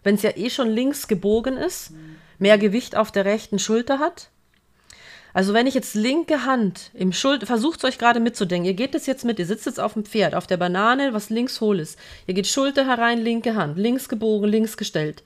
wenn 0.04 0.16
es 0.16 0.22
ja 0.22 0.32
eh 0.36 0.50
schon 0.50 0.68
links 0.68 1.08
gebogen 1.08 1.56
ist, 1.56 1.94
mehr 2.38 2.58
Gewicht 2.58 2.98
auf 2.98 3.14
der 3.14 3.24
rechten 3.24 3.58
Schulter 3.58 4.00
hat? 4.00 4.30
Also 5.34 5.54
wenn 5.54 5.68
ich 5.68 5.74
jetzt 5.74 5.96
linke 5.96 6.44
Hand 6.44 6.92
im 6.96 7.14
Schulter, 7.14 7.46
versucht 7.46 7.80
es 7.80 7.86
euch 7.86 7.98
gerade 7.98 8.20
mitzudenken, 8.20 8.66
ihr 8.66 8.74
geht 8.74 8.94
das 8.94 9.06
jetzt 9.06 9.24
mit, 9.24 9.40
ihr 9.40 9.46
sitzt 9.46 9.68
jetzt 9.68 9.80
auf 9.80 9.94
dem 9.94 10.04
Pferd, 10.04 10.36
auf 10.36 10.48
der 10.48 10.58
Banane, 10.58 11.14
was 11.14 11.30
links 11.30 11.62
hohl 11.62 11.80
ist. 11.80 11.98
Ihr 12.28 12.34
geht 12.34 12.48
Schulter 12.48 12.86
herein, 12.86 13.20
linke 13.20 13.56
Hand, 13.56 13.78
links 13.78 14.10
gebogen, 14.10 14.50
links 14.50 14.76
gestellt. 14.76 15.24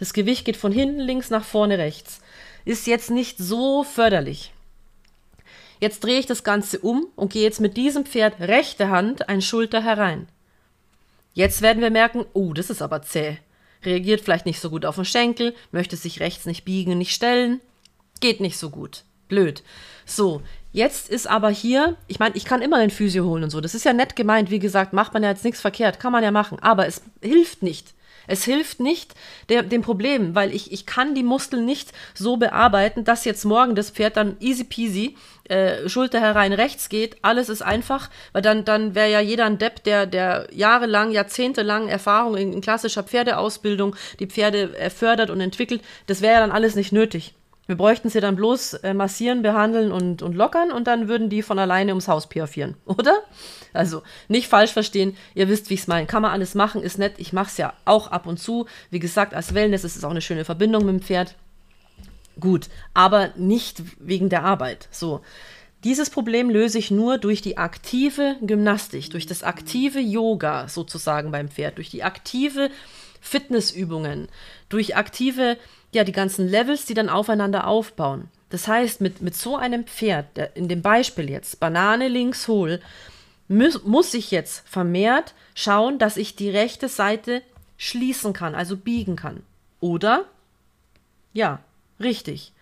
Das 0.00 0.14
Gewicht 0.14 0.44
geht 0.46 0.56
von 0.56 0.72
hinten 0.72 0.98
links 0.98 1.30
nach 1.30 1.44
vorne 1.44 1.78
rechts. 1.78 2.20
Ist 2.64 2.86
jetzt 2.86 3.10
nicht 3.10 3.38
so 3.38 3.84
förderlich. 3.84 4.52
Jetzt 5.78 6.02
drehe 6.02 6.18
ich 6.18 6.26
das 6.26 6.42
Ganze 6.42 6.78
um 6.78 7.06
und 7.16 7.32
gehe 7.32 7.42
jetzt 7.42 7.60
mit 7.60 7.76
diesem 7.76 8.06
Pferd 8.06 8.40
rechte 8.40 8.88
Hand 8.88 9.28
ein 9.28 9.42
Schulter 9.42 9.82
herein. 9.82 10.26
Jetzt 11.34 11.62
werden 11.62 11.82
wir 11.82 11.90
merken, 11.90 12.24
oh, 12.32 12.54
das 12.54 12.70
ist 12.70 12.82
aber 12.82 13.02
zäh. 13.02 13.38
Reagiert 13.84 14.22
vielleicht 14.22 14.46
nicht 14.46 14.60
so 14.60 14.70
gut 14.70 14.84
auf 14.84 14.96
den 14.96 15.04
Schenkel, 15.04 15.54
möchte 15.70 15.96
sich 15.96 16.20
rechts 16.20 16.46
nicht 16.46 16.64
biegen, 16.64 16.98
nicht 16.98 17.14
stellen. 17.14 17.60
Geht 18.20 18.40
nicht 18.40 18.58
so 18.58 18.70
gut. 18.70 19.04
Blöd. 19.28 19.62
So, 20.06 20.42
jetzt 20.72 21.08
ist 21.10 21.26
aber 21.26 21.50
hier, 21.50 21.96
ich 22.08 22.18
meine, 22.18 22.36
ich 22.36 22.44
kann 22.44 22.62
immer 22.62 22.78
den 22.78 22.90
Physio 22.90 23.24
holen 23.24 23.44
und 23.44 23.50
so. 23.50 23.60
Das 23.60 23.74
ist 23.74 23.84
ja 23.84 23.92
nett 23.92 24.16
gemeint. 24.16 24.50
Wie 24.50 24.58
gesagt, 24.58 24.92
macht 24.92 25.12
man 25.14 25.22
ja 25.22 25.30
jetzt 25.30 25.44
nichts 25.44 25.60
verkehrt. 25.60 26.00
Kann 26.00 26.12
man 26.12 26.24
ja 26.24 26.30
machen. 26.30 26.58
Aber 26.58 26.86
es 26.86 27.02
hilft 27.22 27.62
nicht. 27.62 27.94
Es 28.30 28.44
hilft 28.44 28.78
nicht 28.78 29.14
der, 29.48 29.64
dem 29.64 29.82
Problem, 29.82 30.36
weil 30.36 30.54
ich, 30.54 30.72
ich 30.72 30.86
kann 30.86 31.16
die 31.16 31.24
Muskeln 31.24 31.64
nicht 31.64 31.92
so 32.14 32.36
bearbeiten, 32.36 33.02
dass 33.02 33.24
jetzt 33.24 33.44
morgen 33.44 33.74
das 33.74 33.90
Pferd 33.90 34.16
dann 34.16 34.36
easy 34.38 34.62
peasy 34.62 35.16
äh, 35.48 35.88
Schulter 35.88 36.20
herein 36.20 36.52
rechts 36.52 36.88
geht. 36.88 37.16
Alles 37.22 37.48
ist 37.48 37.62
einfach, 37.62 38.08
weil 38.32 38.42
dann, 38.42 38.64
dann 38.64 38.94
wäre 38.94 39.10
ja 39.10 39.18
jeder 39.18 39.46
ein 39.46 39.58
Depp, 39.58 39.82
der, 39.82 40.06
der 40.06 40.46
jahrelang, 40.52 41.10
jahrzehntelang 41.10 41.88
Erfahrung 41.88 42.36
in, 42.36 42.52
in 42.52 42.60
klassischer 42.60 43.02
Pferdeausbildung 43.02 43.96
die 44.20 44.28
Pferde 44.28 44.78
äh, 44.78 44.90
fördert 44.90 45.30
und 45.30 45.40
entwickelt. 45.40 45.82
Das 46.06 46.20
wäre 46.20 46.34
ja 46.34 46.40
dann 46.40 46.52
alles 46.52 46.76
nicht 46.76 46.92
nötig. 46.92 47.34
Wir 47.70 47.76
bräuchten 47.76 48.08
sie 48.08 48.18
dann 48.18 48.34
bloß 48.34 48.74
äh, 48.82 48.94
massieren, 48.94 49.42
behandeln 49.42 49.92
und, 49.92 50.22
und 50.22 50.34
lockern 50.34 50.72
und 50.72 50.88
dann 50.88 51.06
würden 51.06 51.30
die 51.30 51.40
von 51.40 51.56
alleine 51.56 51.92
ums 51.92 52.08
Haus 52.08 52.28
piaffieren, 52.28 52.74
oder? 52.84 53.22
Also 53.72 54.02
nicht 54.26 54.48
falsch 54.48 54.72
verstehen, 54.72 55.16
ihr 55.36 55.48
wisst, 55.48 55.70
wie 55.70 55.74
ich 55.74 55.82
es 55.82 55.86
meine. 55.86 56.08
Kann 56.08 56.22
man 56.22 56.32
alles 56.32 56.56
machen, 56.56 56.82
ist 56.82 56.98
nett. 56.98 57.14
Ich 57.18 57.32
mache 57.32 57.46
es 57.46 57.58
ja 57.58 57.72
auch 57.84 58.08
ab 58.08 58.26
und 58.26 58.38
zu. 58.38 58.66
Wie 58.90 58.98
gesagt, 58.98 59.34
als 59.34 59.54
Wellness 59.54 59.84
ist 59.84 59.94
es 59.94 60.02
auch 60.02 60.10
eine 60.10 60.20
schöne 60.20 60.44
Verbindung 60.44 60.84
mit 60.84 60.96
dem 60.96 61.00
Pferd. 61.00 61.36
Gut, 62.40 62.66
aber 62.92 63.28
nicht 63.36 63.84
wegen 64.00 64.30
der 64.30 64.42
Arbeit. 64.42 64.88
So. 64.90 65.20
Dieses 65.84 66.10
Problem 66.10 66.50
löse 66.50 66.76
ich 66.76 66.90
nur 66.90 67.18
durch 67.18 67.40
die 67.40 67.56
aktive 67.56 68.34
Gymnastik, 68.40 69.10
durch 69.10 69.26
das 69.26 69.44
aktive 69.44 70.00
Yoga 70.00 70.66
sozusagen 70.66 71.30
beim 71.30 71.48
Pferd, 71.48 71.76
durch 71.76 71.90
die 71.90 72.02
aktive 72.02 72.68
Fitnessübungen, 73.20 74.28
durch 74.68 74.96
aktive, 74.96 75.56
ja, 75.92 76.04
die 76.04 76.12
ganzen 76.12 76.48
Levels, 76.48 76.84
die 76.84 76.94
dann 76.94 77.08
aufeinander 77.08 77.66
aufbauen. 77.66 78.28
Das 78.50 78.66
heißt, 78.68 79.00
mit, 79.00 79.22
mit 79.22 79.36
so 79.36 79.56
einem 79.56 79.84
Pferd, 79.84 80.26
in 80.54 80.68
dem 80.68 80.82
Beispiel 80.82 81.30
jetzt, 81.30 81.60
Banane 81.60 82.08
links 82.08 82.48
hohl, 82.48 82.80
muss, 83.48 83.82
muss 83.84 84.14
ich 84.14 84.30
jetzt 84.30 84.68
vermehrt 84.68 85.34
schauen, 85.54 85.98
dass 85.98 86.16
ich 86.16 86.36
die 86.36 86.50
rechte 86.50 86.88
Seite 86.88 87.42
schließen 87.76 88.32
kann, 88.32 88.54
also 88.54 88.76
biegen 88.76 89.16
kann. 89.16 89.42
Oder? 89.80 90.24
Ja, 91.32 91.60
richtig. 91.98 92.52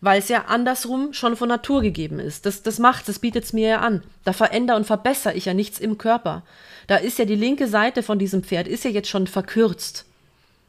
Weil 0.00 0.18
es 0.18 0.28
ja 0.28 0.46
andersrum 0.46 1.12
schon 1.12 1.36
von 1.36 1.48
Natur 1.48 1.82
gegeben 1.82 2.18
ist. 2.18 2.46
Das, 2.46 2.62
das 2.62 2.78
macht, 2.78 3.08
das 3.08 3.18
bietet 3.18 3.44
es 3.44 3.52
mir 3.52 3.68
ja 3.68 3.80
an. 3.80 4.02
Da 4.24 4.32
verändere 4.32 4.76
und 4.76 4.86
verbessere 4.86 5.34
ich 5.34 5.46
ja 5.46 5.54
nichts 5.54 5.78
im 5.78 5.98
Körper. 5.98 6.42
Da 6.86 6.96
ist 6.96 7.18
ja 7.18 7.24
die 7.24 7.36
linke 7.36 7.68
Seite 7.68 8.02
von 8.02 8.18
diesem 8.18 8.42
Pferd, 8.42 8.68
ist 8.68 8.84
ja 8.84 8.90
jetzt 8.90 9.08
schon 9.08 9.26
verkürzt. 9.26 10.04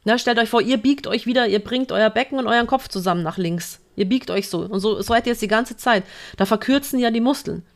Na, 0.06 0.18
stellt 0.18 0.38
euch 0.38 0.48
vor, 0.48 0.62
ihr 0.62 0.76
biegt 0.76 1.08
euch 1.08 1.26
wieder, 1.26 1.48
ihr 1.48 1.58
bringt 1.58 1.90
euer 1.90 2.10
Becken 2.10 2.38
und 2.38 2.46
euren 2.46 2.68
Kopf 2.68 2.86
zusammen 2.86 3.24
nach 3.24 3.38
links. 3.38 3.80
Ihr 3.96 4.04
biegt 4.04 4.30
euch 4.30 4.48
so. 4.48 4.60
Und 4.60 4.78
so, 4.78 5.02
seid 5.02 5.26
ihr 5.26 5.32
jetzt 5.32 5.42
die 5.42 5.48
ganze 5.48 5.76
Zeit. 5.76 6.04
Da 6.36 6.46
verkürzen 6.46 7.00
ja 7.00 7.10
die 7.10 7.20
Muskeln. 7.20 7.66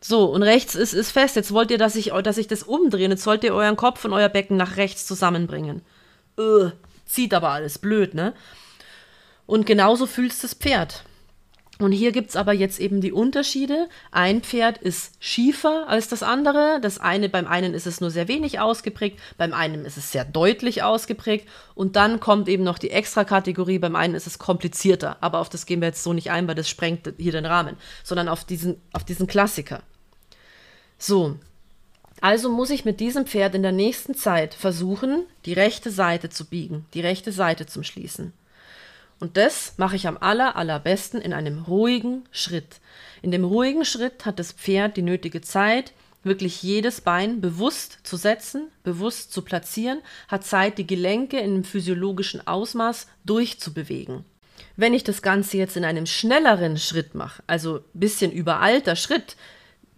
So, 0.00 0.26
und 0.26 0.44
rechts 0.44 0.76
ist, 0.76 0.92
ist 0.92 1.10
fest. 1.10 1.34
Jetzt 1.34 1.52
wollt 1.52 1.72
ihr, 1.72 1.78
dass 1.78 1.96
ich, 1.96 2.12
dass 2.22 2.38
ich 2.38 2.46
das 2.46 2.62
umdrehe. 2.62 3.08
Jetzt 3.08 3.24
sollt 3.24 3.42
ihr 3.42 3.54
euren 3.54 3.74
Kopf 3.74 4.04
und 4.04 4.12
euer 4.12 4.28
Becken 4.28 4.56
nach 4.56 4.76
rechts 4.76 5.04
zusammenbringen. 5.04 5.82
Ugh, 6.38 6.74
zieht 7.06 7.34
aber 7.34 7.48
alles 7.48 7.80
blöd, 7.80 8.14
ne? 8.14 8.34
Und 9.46 9.66
genauso 9.66 10.06
fühlt 10.06 10.40
das 10.44 10.54
Pferd. 10.54 11.02
Und 11.78 11.90
hier 11.90 12.12
gibt 12.12 12.30
es 12.30 12.36
aber 12.36 12.52
jetzt 12.52 12.78
eben 12.80 13.00
die 13.00 13.12
Unterschiede. 13.12 13.88
Ein 14.10 14.42
Pferd 14.42 14.78
ist 14.78 15.14
schiefer 15.18 15.88
als 15.88 16.06
das 16.06 16.22
andere. 16.22 16.78
Das 16.80 16.98
eine, 16.98 17.28
beim 17.28 17.46
einen 17.46 17.74
ist 17.74 17.86
es 17.86 18.00
nur 18.00 18.10
sehr 18.10 18.28
wenig 18.28 18.60
ausgeprägt, 18.60 19.18
beim 19.36 19.52
einen 19.52 19.84
ist 19.84 19.96
es 19.96 20.12
sehr 20.12 20.24
deutlich 20.24 20.82
ausgeprägt. 20.82 21.48
Und 21.74 21.96
dann 21.96 22.20
kommt 22.20 22.48
eben 22.48 22.62
noch 22.62 22.78
die 22.78 22.90
Extra-Kategorie, 22.90 23.78
beim 23.78 23.96
einen 23.96 24.14
ist 24.14 24.26
es 24.26 24.38
komplizierter. 24.38 25.16
Aber 25.20 25.40
auf 25.40 25.48
das 25.48 25.66
gehen 25.66 25.80
wir 25.80 25.88
jetzt 25.88 26.04
so 26.04 26.12
nicht 26.12 26.30
ein, 26.30 26.46
weil 26.46 26.54
das 26.54 26.68
sprengt 26.68 27.14
hier 27.18 27.32
den 27.32 27.46
Rahmen, 27.46 27.76
sondern 28.04 28.28
auf 28.28 28.44
diesen, 28.44 28.80
auf 28.92 29.04
diesen 29.04 29.26
Klassiker. 29.26 29.82
So, 30.98 31.36
also 32.20 32.48
muss 32.48 32.70
ich 32.70 32.84
mit 32.84 33.00
diesem 33.00 33.26
Pferd 33.26 33.56
in 33.56 33.62
der 33.62 33.72
nächsten 33.72 34.14
Zeit 34.14 34.54
versuchen, 34.54 35.24
die 35.46 35.54
rechte 35.54 35.90
Seite 35.90 36.28
zu 36.28 36.44
biegen, 36.44 36.86
die 36.94 37.00
rechte 37.00 37.32
Seite 37.32 37.66
zum 37.66 37.82
Schließen. 37.82 38.32
Und 39.22 39.36
das 39.36 39.74
mache 39.76 39.94
ich 39.94 40.08
am 40.08 40.18
aller, 40.18 40.56
allerbesten 40.56 41.20
in 41.20 41.32
einem 41.32 41.62
ruhigen 41.62 42.24
Schritt. 42.32 42.80
In 43.22 43.30
dem 43.30 43.44
ruhigen 43.44 43.84
Schritt 43.84 44.26
hat 44.26 44.40
das 44.40 44.50
Pferd 44.50 44.96
die 44.96 45.02
nötige 45.02 45.40
Zeit, 45.40 45.92
wirklich 46.24 46.60
jedes 46.64 47.02
Bein 47.02 47.40
bewusst 47.40 48.00
zu 48.02 48.16
setzen, 48.16 48.66
bewusst 48.82 49.32
zu 49.32 49.42
platzieren, 49.42 50.00
hat 50.26 50.42
Zeit, 50.42 50.76
die 50.76 50.88
Gelenke 50.88 51.38
in 51.38 51.52
einem 51.52 51.62
physiologischen 51.62 52.44
Ausmaß 52.44 53.06
durchzubewegen. 53.24 54.24
Wenn 54.74 54.92
ich 54.92 55.04
das 55.04 55.22
Ganze 55.22 55.56
jetzt 55.56 55.76
in 55.76 55.84
einem 55.84 56.06
schnelleren 56.06 56.76
Schritt 56.76 57.14
mache, 57.14 57.44
also 57.46 57.76
ein 57.76 57.84
bisschen 58.00 58.32
überalter 58.32 58.96
Schritt, 58.96 59.36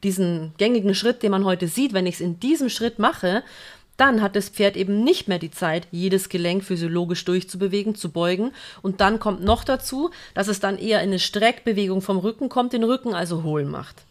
diesen 0.02 0.52
gängigen 0.59 0.95
Schritt, 0.95 1.23
den 1.23 1.31
man 1.31 1.47
heute 1.47 1.66
sieht, 1.66 1.95
wenn 1.95 2.04
ich 2.04 2.16
es 2.16 2.21
in 2.21 2.40
diesem 2.40 2.69
Schritt 2.69 2.99
mache, 2.99 3.43
dann 3.96 4.22
hat 4.22 4.34
das 4.36 4.48
Pferd 4.48 4.76
eben 4.76 5.04
nicht 5.04 5.28
mehr 5.28 5.38
die 5.38 5.50
Zeit, 5.50 5.86
jedes 5.90 6.28
Gelenk 6.28 6.64
physiologisch 6.64 7.24
durchzubewegen, 7.24 7.94
zu 7.94 8.10
beugen. 8.10 8.52
Und 8.82 9.00
dann 9.00 9.20
kommt 9.20 9.44
noch 9.44 9.64
dazu, 9.64 10.10
dass 10.34 10.48
es 10.48 10.60
dann 10.60 10.78
eher 10.78 11.00
in 11.00 11.10
eine 11.10 11.18
Streckbewegung 11.18 12.02
vom 12.02 12.18
Rücken 12.18 12.48
kommt, 12.48 12.72
den 12.72 12.84
Rücken 12.84 13.14
also 13.14 13.42
hohl 13.42 13.64
macht. 13.64 14.02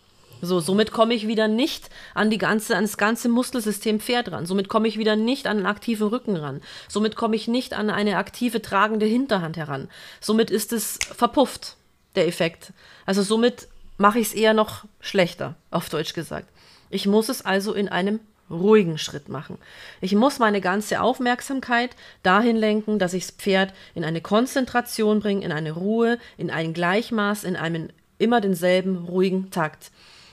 So, 0.42 0.60
somit 0.60 0.92
komme 0.92 1.14
ich 1.14 1.26
wieder 1.26 1.48
nicht 1.48 1.90
an 2.14 2.30
die 2.30 2.38
ganze, 2.38 2.76
an 2.76 2.84
das 2.84 2.98
ganze 2.98 3.30
Muskelsystem 3.30 4.02
Pferd 4.02 4.32
ran. 4.32 4.46
Somit 4.46 4.68
komme 4.68 4.90
ich 4.90 4.98
wieder 4.98 5.16
nicht 5.16 5.48
an 5.48 5.58
einen 5.58 5.66
aktiven 5.66 6.10
Rücken 6.10 6.36
ran. 6.36 6.62
Somit 6.90 7.16
komme 7.16 7.38
ich 7.38 7.48
nicht 7.48 7.74
an 7.74 7.90
eine 7.90 8.18
aktive 8.18 8.62
tragende 8.62 9.06
Hinterhand 9.06 9.56
heran. 9.56 9.90
Somit 10.20 10.52
ist 10.52 10.74
es 10.74 11.00
verpufft, 11.16 11.78
der 12.16 12.28
Effekt. 12.28 12.74
Also 13.06 13.22
somit 13.22 13.70
mache 13.98 14.20
ich 14.20 14.28
es 14.28 14.34
eher 14.34 14.54
noch 14.54 14.84
schlechter, 15.00 15.56
auf 15.72 15.88
Deutsch 15.88 16.14
gesagt. 16.14 16.50
Ich 16.90 17.08
muss 17.08 17.30
es 17.30 17.44
also 17.44 17.74
in 17.74 17.88
einem 17.88 18.20
ruhigen 18.50 18.98
Schritt 18.98 19.30
machen. 19.30 19.58
Ich 20.02 20.16
muss 20.16 20.40
meine 20.40 20.62
ganze 20.62 21.02
Aufmerksamkeit 21.02 21.96
dahin 22.24 22.56
lenken, 22.56 23.00
dass 23.00 23.14
ich 23.14 23.26
das 23.26 23.36
Pferd 23.36 23.74
in 23.96 24.04
eine 24.04 24.22
Konzentration 24.22 25.20
bringe, 25.20 25.44
in 25.44 25.52
eine 25.52 25.72
Ruhe, 25.72 26.20
in 26.38 26.52
ein 26.52 26.74
Gleichmaß, 26.74 27.44
in 27.44 27.56
einen 27.56 27.92
immer 28.18 28.42
denselben 28.42 29.06
ruhigen 29.06 29.52
Takt. 29.52 29.92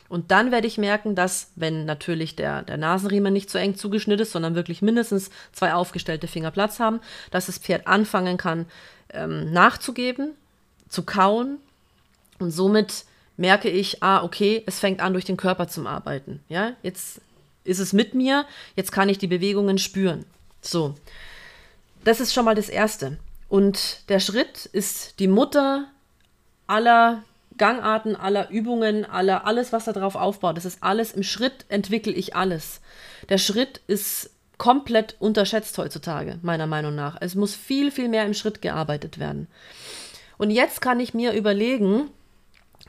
Und 0.08 0.32
dann 0.32 0.50
werde 0.50 0.66
ich 0.66 0.76
merken, 0.76 1.14
dass, 1.14 1.52
wenn 1.54 1.84
natürlich 1.84 2.34
der, 2.34 2.62
der 2.62 2.76
Nasenriemen 2.76 3.32
nicht 3.32 3.48
so 3.48 3.58
eng 3.58 3.76
zugeschnitten 3.76 4.22
ist, 4.22 4.32
sondern 4.32 4.56
wirklich 4.56 4.82
mindestens 4.82 5.30
zwei 5.52 5.72
aufgestellte 5.72 6.26
Finger 6.26 6.50
Platz 6.50 6.80
haben, 6.80 7.00
dass 7.30 7.46
das 7.46 7.58
Pferd 7.58 7.86
anfangen 7.86 8.36
kann, 8.36 8.66
ähm, 9.12 9.52
nachzugeben, 9.52 10.32
zu 10.88 11.04
kauen. 11.04 11.58
Und 12.40 12.50
somit 12.50 13.04
merke 13.36 13.70
ich, 13.70 14.02
ah, 14.02 14.24
okay, 14.24 14.64
es 14.66 14.80
fängt 14.80 15.00
an, 15.00 15.12
durch 15.12 15.24
den 15.24 15.36
Körper 15.36 15.68
zu 15.68 15.86
arbeiten. 15.86 16.40
Ja, 16.48 16.72
jetzt 16.82 17.20
ist 17.64 17.78
es 17.78 17.92
mit 17.92 18.14
mir, 18.14 18.46
jetzt 18.76 18.92
kann 18.92 19.08
ich 19.08 19.18
die 19.18 19.26
Bewegungen 19.26 19.78
spüren. 19.78 20.24
So, 20.60 20.94
das 22.04 22.20
ist 22.20 22.32
schon 22.32 22.44
mal 22.44 22.54
das 22.54 22.68
Erste. 22.68 23.18
Und 23.48 24.08
der 24.08 24.20
Schritt 24.20 24.66
ist 24.66 25.18
die 25.18 25.28
Mutter 25.28 25.86
aller 26.66 27.22
Gangarten, 27.58 28.16
aller 28.16 28.48
Übungen, 28.50 29.04
aller 29.04 29.46
alles, 29.46 29.72
was 29.72 29.84
darauf 29.84 30.14
aufbaut. 30.14 30.56
Das 30.56 30.64
ist 30.64 30.82
alles 30.82 31.12
im 31.12 31.22
Schritt 31.22 31.66
entwickle 31.68 32.12
ich 32.12 32.34
alles. 32.34 32.80
Der 33.28 33.38
Schritt 33.38 33.80
ist 33.86 34.30
komplett 34.56 35.16
unterschätzt 35.18 35.76
heutzutage, 35.76 36.38
meiner 36.42 36.66
Meinung 36.66 36.94
nach. 36.94 37.16
Es 37.20 37.34
muss 37.34 37.54
viel, 37.54 37.90
viel 37.90 38.08
mehr 38.08 38.24
im 38.24 38.34
Schritt 38.34 38.62
gearbeitet 38.62 39.18
werden. 39.18 39.46
Und 40.38 40.50
jetzt 40.50 40.80
kann 40.80 41.00
ich 41.00 41.12
mir 41.12 41.32
überlegen, 41.32 42.08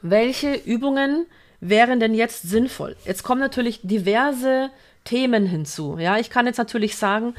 welche 0.01 0.54
Übungen 0.54 1.25
wären 1.62 2.00
denn 2.00 2.13
jetzt 2.13 2.41
sinnvoll? 2.41 2.98
Jetzt 3.06 3.24
kommen 3.24 3.39
natürlich 3.39 3.80
diverse 3.84 4.70
Themen 5.06 5.46
hinzu. 5.46 5.98
Ja, 5.98 6.18
ich 6.18 6.30
kann 6.30 6.46
jetzt 6.48 6.58
natürlich 6.58 6.98
sagen, 6.98 7.36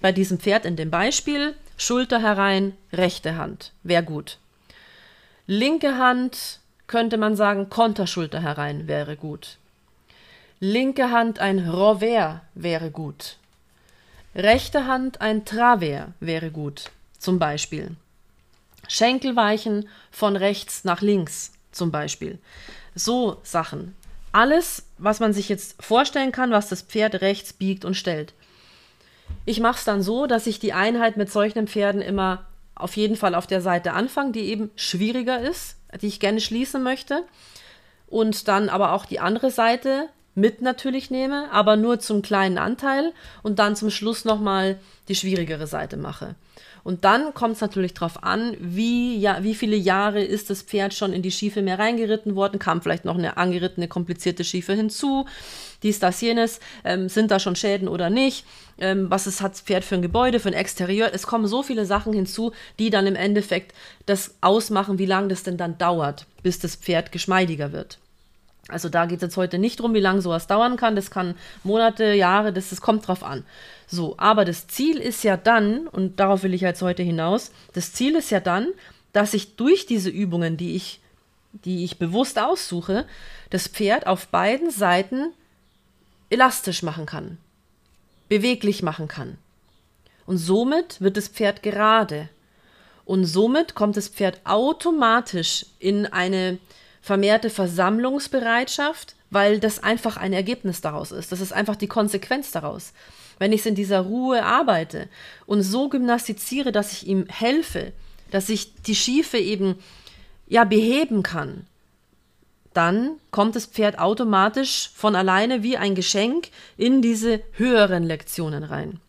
bei 0.00 0.10
diesem 0.10 0.40
Pferd 0.40 0.64
in 0.64 0.76
dem 0.76 0.90
Beispiel, 0.90 1.54
Schulter 1.76 2.20
herein, 2.20 2.76
rechte 2.92 3.36
Hand, 3.36 3.72
wäre 3.82 4.02
gut. 4.02 4.38
Linke 5.46 5.96
Hand 5.96 6.60
könnte 6.86 7.18
man 7.18 7.36
sagen, 7.36 7.68
Konterschulter 7.68 8.42
herein 8.42 8.88
wäre 8.88 9.16
gut. 9.16 9.58
Linke 10.60 11.10
Hand 11.10 11.38
ein 11.38 11.58
Revers 11.58 12.40
wäre 12.54 12.90
gut. 12.90 13.36
Rechte 14.34 14.86
Hand 14.86 15.20
ein 15.20 15.44
Travers 15.44 16.08
wäre 16.20 16.50
gut, 16.50 16.90
zum 17.18 17.38
Beispiel. 17.38 17.92
Schenkelweichen 18.88 19.88
von 20.10 20.36
rechts 20.36 20.84
nach 20.84 21.00
links, 21.00 21.52
zum 21.78 21.90
Beispiel. 21.90 22.38
So 22.94 23.38
Sachen. 23.42 23.96
Alles, 24.32 24.84
was 24.98 25.20
man 25.20 25.32
sich 25.32 25.48
jetzt 25.48 25.82
vorstellen 25.82 26.32
kann, 26.32 26.50
was 26.50 26.68
das 26.68 26.82
Pferd 26.82 27.22
rechts 27.22 27.54
biegt 27.54 27.86
und 27.86 27.94
stellt. 27.94 28.34
Ich 29.46 29.60
mache 29.60 29.78
es 29.78 29.84
dann 29.84 30.02
so, 30.02 30.26
dass 30.26 30.46
ich 30.46 30.58
die 30.58 30.74
Einheit 30.74 31.16
mit 31.16 31.32
solchen 31.32 31.66
Pferden 31.66 32.02
immer 32.02 32.46
auf 32.74 32.96
jeden 32.96 33.16
Fall 33.16 33.34
auf 33.34 33.46
der 33.46 33.60
Seite 33.60 33.92
anfange, 33.92 34.32
die 34.32 34.46
eben 34.46 34.70
schwieriger 34.76 35.40
ist, 35.40 35.76
die 36.00 36.06
ich 36.06 36.20
gerne 36.20 36.40
schließen 36.40 36.82
möchte. 36.82 37.24
Und 38.06 38.48
dann 38.48 38.68
aber 38.68 38.92
auch 38.92 39.06
die 39.06 39.20
andere 39.20 39.50
Seite 39.50 40.08
mit 40.38 40.62
natürlich 40.62 41.10
nehme, 41.10 41.50
aber 41.52 41.76
nur 41.76 42.00
zum 42.00 42.22
kleinen 42.22 42.58
Anteil 42.58 43.12
und 43.42 43.58
dann 43.58 43.76
zum 43.76 43.90
Schluss 43.90 44.24
nochmal 44.24 44.78
die 45.08 45.14
schwierigere 45.14 45.66
Seite 45.66 45.96
mache. 45.96 46.34
Und 46.84 47.04
dann 47.04 47.34
kommt 47.34 47.56
es 47.56 47.60
natürlich 47.60 47.92
darauf 47.92 48.22
an, 48.22 48.56
wie, 48.60 49.18
ja, 49.18 49.42
wie 49.42 49.54
viele 49.54 49.76
Jahre 49.76 50.22
ist 50.22 50.48
das 50.48 50.62
Pferd 50.62 50.94
schon 50.94 51.12
in 51.12 51.20
die 51.20 51.30
Schiefe 51.30 51.60
mehr 51.60 51.78
reingeritten 51.78 52.34
worden, 52.34 52.58
kam 52.58 52.80
vielleicht 52.80 53.04
noch 53.04 53.18
eine 53.18 53.36
angerittene, 53.36 53.88
komplizierte 53.88 54.42
Schiefe 54.42 54.72
hinzu, 54.72 55.26
dies, 55.82 55.98
das, 55.98 56.20
jenes, 56.20 56.60
ähm, 56.84 57.10
sind 57.10 57.30
da 57.30 57.40
schon 57.40 57.56
Schäden 57.56 57.88
oder 57.88 58.08
nicht, 58.08 58.46
ähm, 58.78 59.10
was 59.10 59.26
ist, 59.26 59.42
hat 59.42 59.52
das 59.52 59.60
Pferd 59.60 59.84
für 59.84 59.96
ein 59.96 60.02
Gebäude, 60.02 60.40
für 60.40 60.48
ein 60.48 60.54
Exterieur, 60.54 61.10
es 61.12 61.26
kommen 61.26 61.46
so 61.46 61.62
viele 61.62 61.84
Sachen 61.84 62.12
hinzu, 62.12 62.52
die 62.78 62.90
dann 62.90 63.06
im 63.06 63.16
Endeffekt 63.16 63.74
das 64.06 64.36
ausmachen, 64.40 64.98
wie 64.98 65.06
lange 65.06 65.28
das 65.28 65.42
denn 65.42 65.58
dann 65.58 65.76
dauert, 65.76 66.26
bis 66.42 66.58
das 66.58 66.76
Pferd 66.76 67.12
geschmeidiger 67.12 67.72
wird. 67.72 67.98
Also 68.68 68.90
da 68.90 69.06
geht 69.06 69.18
es 69.18 69.22
jetzt 69.22 69.36
heute 69.38 69.58
nicht 69.58 69.80
drum, 69.80 69.94
wie 69.94 70.00
lange 70.00 70.20
sowas 70.20 70.46
dauern 70.46 70.76
kann. 70.76 70.94
Das 70.94 71.10
kann 71.10 71.34
Monate, 71.64 72.12
Jahre, 72.12 72.52
das, 72.52 72.68
das 72.68 72.82
kommt 72.82 73.08
drauf 73.08 73.24
an. 73.24 73.44
So, 73.86 74.14
aber 74.18 74.44
das 74.44 74.68
Ziel 74.68 74.98
ist 74.98 75.24
ja 75.24 75.38
dann, 75.38 75.88
und 75.88 76.20
darauf 76.20 76.42
will 76.42 76.52
ich 76.52 76.60
jetzt 76.60 76.82
heute 76.82 77.02
hinaus, 77.02 77.50
das 77.72 77.94
Ziel 77.94 78.14
ist 78.14 78.30
ja 78.30 78.40
dann, 78.40 78.68
dass 79.12 79.32
ich 79.32 79.56
durch 79.56 79.86
diese 79.86 80.10
Übungen, 80.10 80.58
die 80.58 80.76
ich, 80.76 81.00
die 81.64 81.82
ich 81.84 81.98
bewusst 81.98 82.38
aussuche, 82.38 83.06
das 83.48 83.66
Pferd 83.66 84.06
auf 84.06 84.28
beiden 84.28 84.70
Seiten 84.70 85.32
elastisch 86.28 86.82
machen 86.82 87.06
kann, 87.06 87.38
beweglich 88.28 88.82
machen 88.82 89.08
kann. 89.08 89.38
Und 90.26 90.36
somit 90.36 91.00
wird 91.00 91.16
das 91.16 91.28
Pferd 91.28 91.62
gerade. 91.62 92.28
Und 93.06 93.24
somit 93.24 93.74
kommt 93.74 93.96
das 93.96 94.08
Pferd 94.08 94.42
automatisch 94.44 95.64
in 95.78 96.04
eine 96.04 96.58
vermehrte 97.08 97.48
Versammlungsbereitschaft, 97.48 99.16
weil 99.30 99.60
das 99.60 99.82
einfach 99.82 100.18
ein 100.18 100.34
Ergebnis 100.34 100.82
daraus 100.82 101.10
ist. 101.10 101.32
Das 101.32 101.40
ist 101.40 101.54
einfach 101.54 101.74
die 101.74 101.86
Konsequenz 101.86 102.50
daraus. 102.50 102.92
Wenn 103.38 103.50
ich 103.50 103.60
es 103.60 103.66
in 103.66 103.74
dieser 103.74 104.00
Ruhe 104.00 104.44
arbeite 104.44 105.08
und 105.46 105.62
so 105.62 105.88
gymnastiziere, 105.88 106.70
dass 106.70 106.92
ich 106.92 107.06
ihm 107.06 107.24
helfe, 107.28 107.94
dass 108.30 108.50
ich 108.50 108.74
die 108.82 108.94
Schiefe 108.94 109.38
eben 109.38 109.76
ja 110.48 110.64
beheben 110.64 111.22
kann, 111.22 111.66
dann 112.74 113.12
kommt 113.30 113.56
das 113.56 113.64
Pferd 113.64 113.98
automatisch 113.98 114.90
von 114.94 115.16
alleine 115.16 115.62
wie 115.62 115.78
ein 115.78 115.94
Geschenk 115.94 116.50
in 116.76 117.00
diese 117.00 117.40
höheren 117.52 118.04
Lektionen 118.04 118.64
rein. 118.64 119.00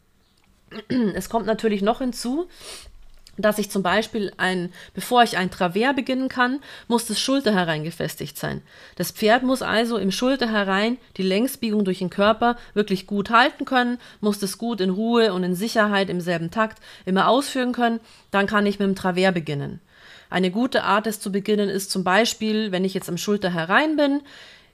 Es 1.15 1.29
kommt 1.29 1.47
natürlich 1.47 1.81
noch 1.81 1.97
hinzu, 1.97 2.47
dass 3.41 3.57
ich 3.57 3.71
zum 3.71 3.83
Beispiel 3.83 4.31
ein, 4.37 4.71
bevor 4.93 5.23
ich 5.23 5.37
ein 5.37 5.51
Travers 5.51 5.95
beginnen 5.95 6.29
kann, 6.29 6.59
muss 6.87 7.05
das 7.05 7.19
Schulter 7.19 7.53
hereingefestigt 7.53 8.37
sein. 8.37 8.61
Das 8.95 9.11
Pferd 9.11 9.43
muss 9.43 9.61
also 9.61 9.97
im 9.97 10.11
Schulter 10.11 10.51
herein 10.51 10.97
die 11.17 11.23
Längsbiegung 11.23 11.85
durch 11.85 11.99
den 11.99 12.09
Körper 12.09 12.57
wirklich 12.73 13.07
gut 13.07 13.29
halten 13.29 13.65
können, 13.65 13.97
muss 14.19 14.39
das 14.39 14.57
gut 14.57 14.81
in 14.81 14.89
Ruhe 14.89 15.33
und 15.33 15.43
in 15.43 15.55
Sicherheit 15.55 16.09
im 16.09 16.21
selben 16.21 16.51
Takt 16.51 16.79
immer 17.05 17.27
ausführen 17.27 17.71
können, 17.71 17.99
dann 18.31 18.47
kann 18.47 18.65
ich 18.65 18.79
mit 18.79 18.87
dem 18.87 18.95
Travers 18.95 19.33
beginnen. 19.33 19.79
Eine 20.29 20.51
gute 20.51 20.83
Art, 20.83 21.07
es 21.07 21.19
zu 21.19 21.31
beginnen, 21.31 21.69
ist 21.69 21.89
zum 21.89 22.03
Beispiel, 22.03 22.71
wenn 22.71 22.85
ich 22.85 22.93
jetzt 22.93 23.09
am 23.09 23.17
Schulter 23.17 23.51
herein 23.53 23.95
bin, 23.95 24.21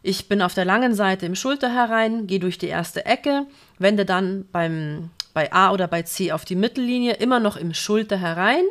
ich 0.07 0.27
bin 0.27 0.43
auf 0.43 0.53
der 0.53 0.65
langen 0.65 0.93
Seite 0.93 1.25
im 1.25 1.33
Schulter 1.33 1.73
herein, 1.73 2.27
gehe 2.27 2.39
durch 2.39 2.59
die 2.59 2.67
erste 2.67 3.05
Ecke, 3.05 3.47
wende 3.79 4.05
dann 4.05 4.45
beim 4.51 5.09
bei 5.35 5.51
A 5.51 5.71
oder 5.73 5.87
bei 5.87 6.01
C 6.03 6.31
auf 6.31 6.45
die 6.45 6.55
Mittellinie, 6.55 7.15
immer 7.15 7.41
noch 7.41 7.57
im 7.57 7.73
Schulter 7.73 8.17
herein 8.17 8.63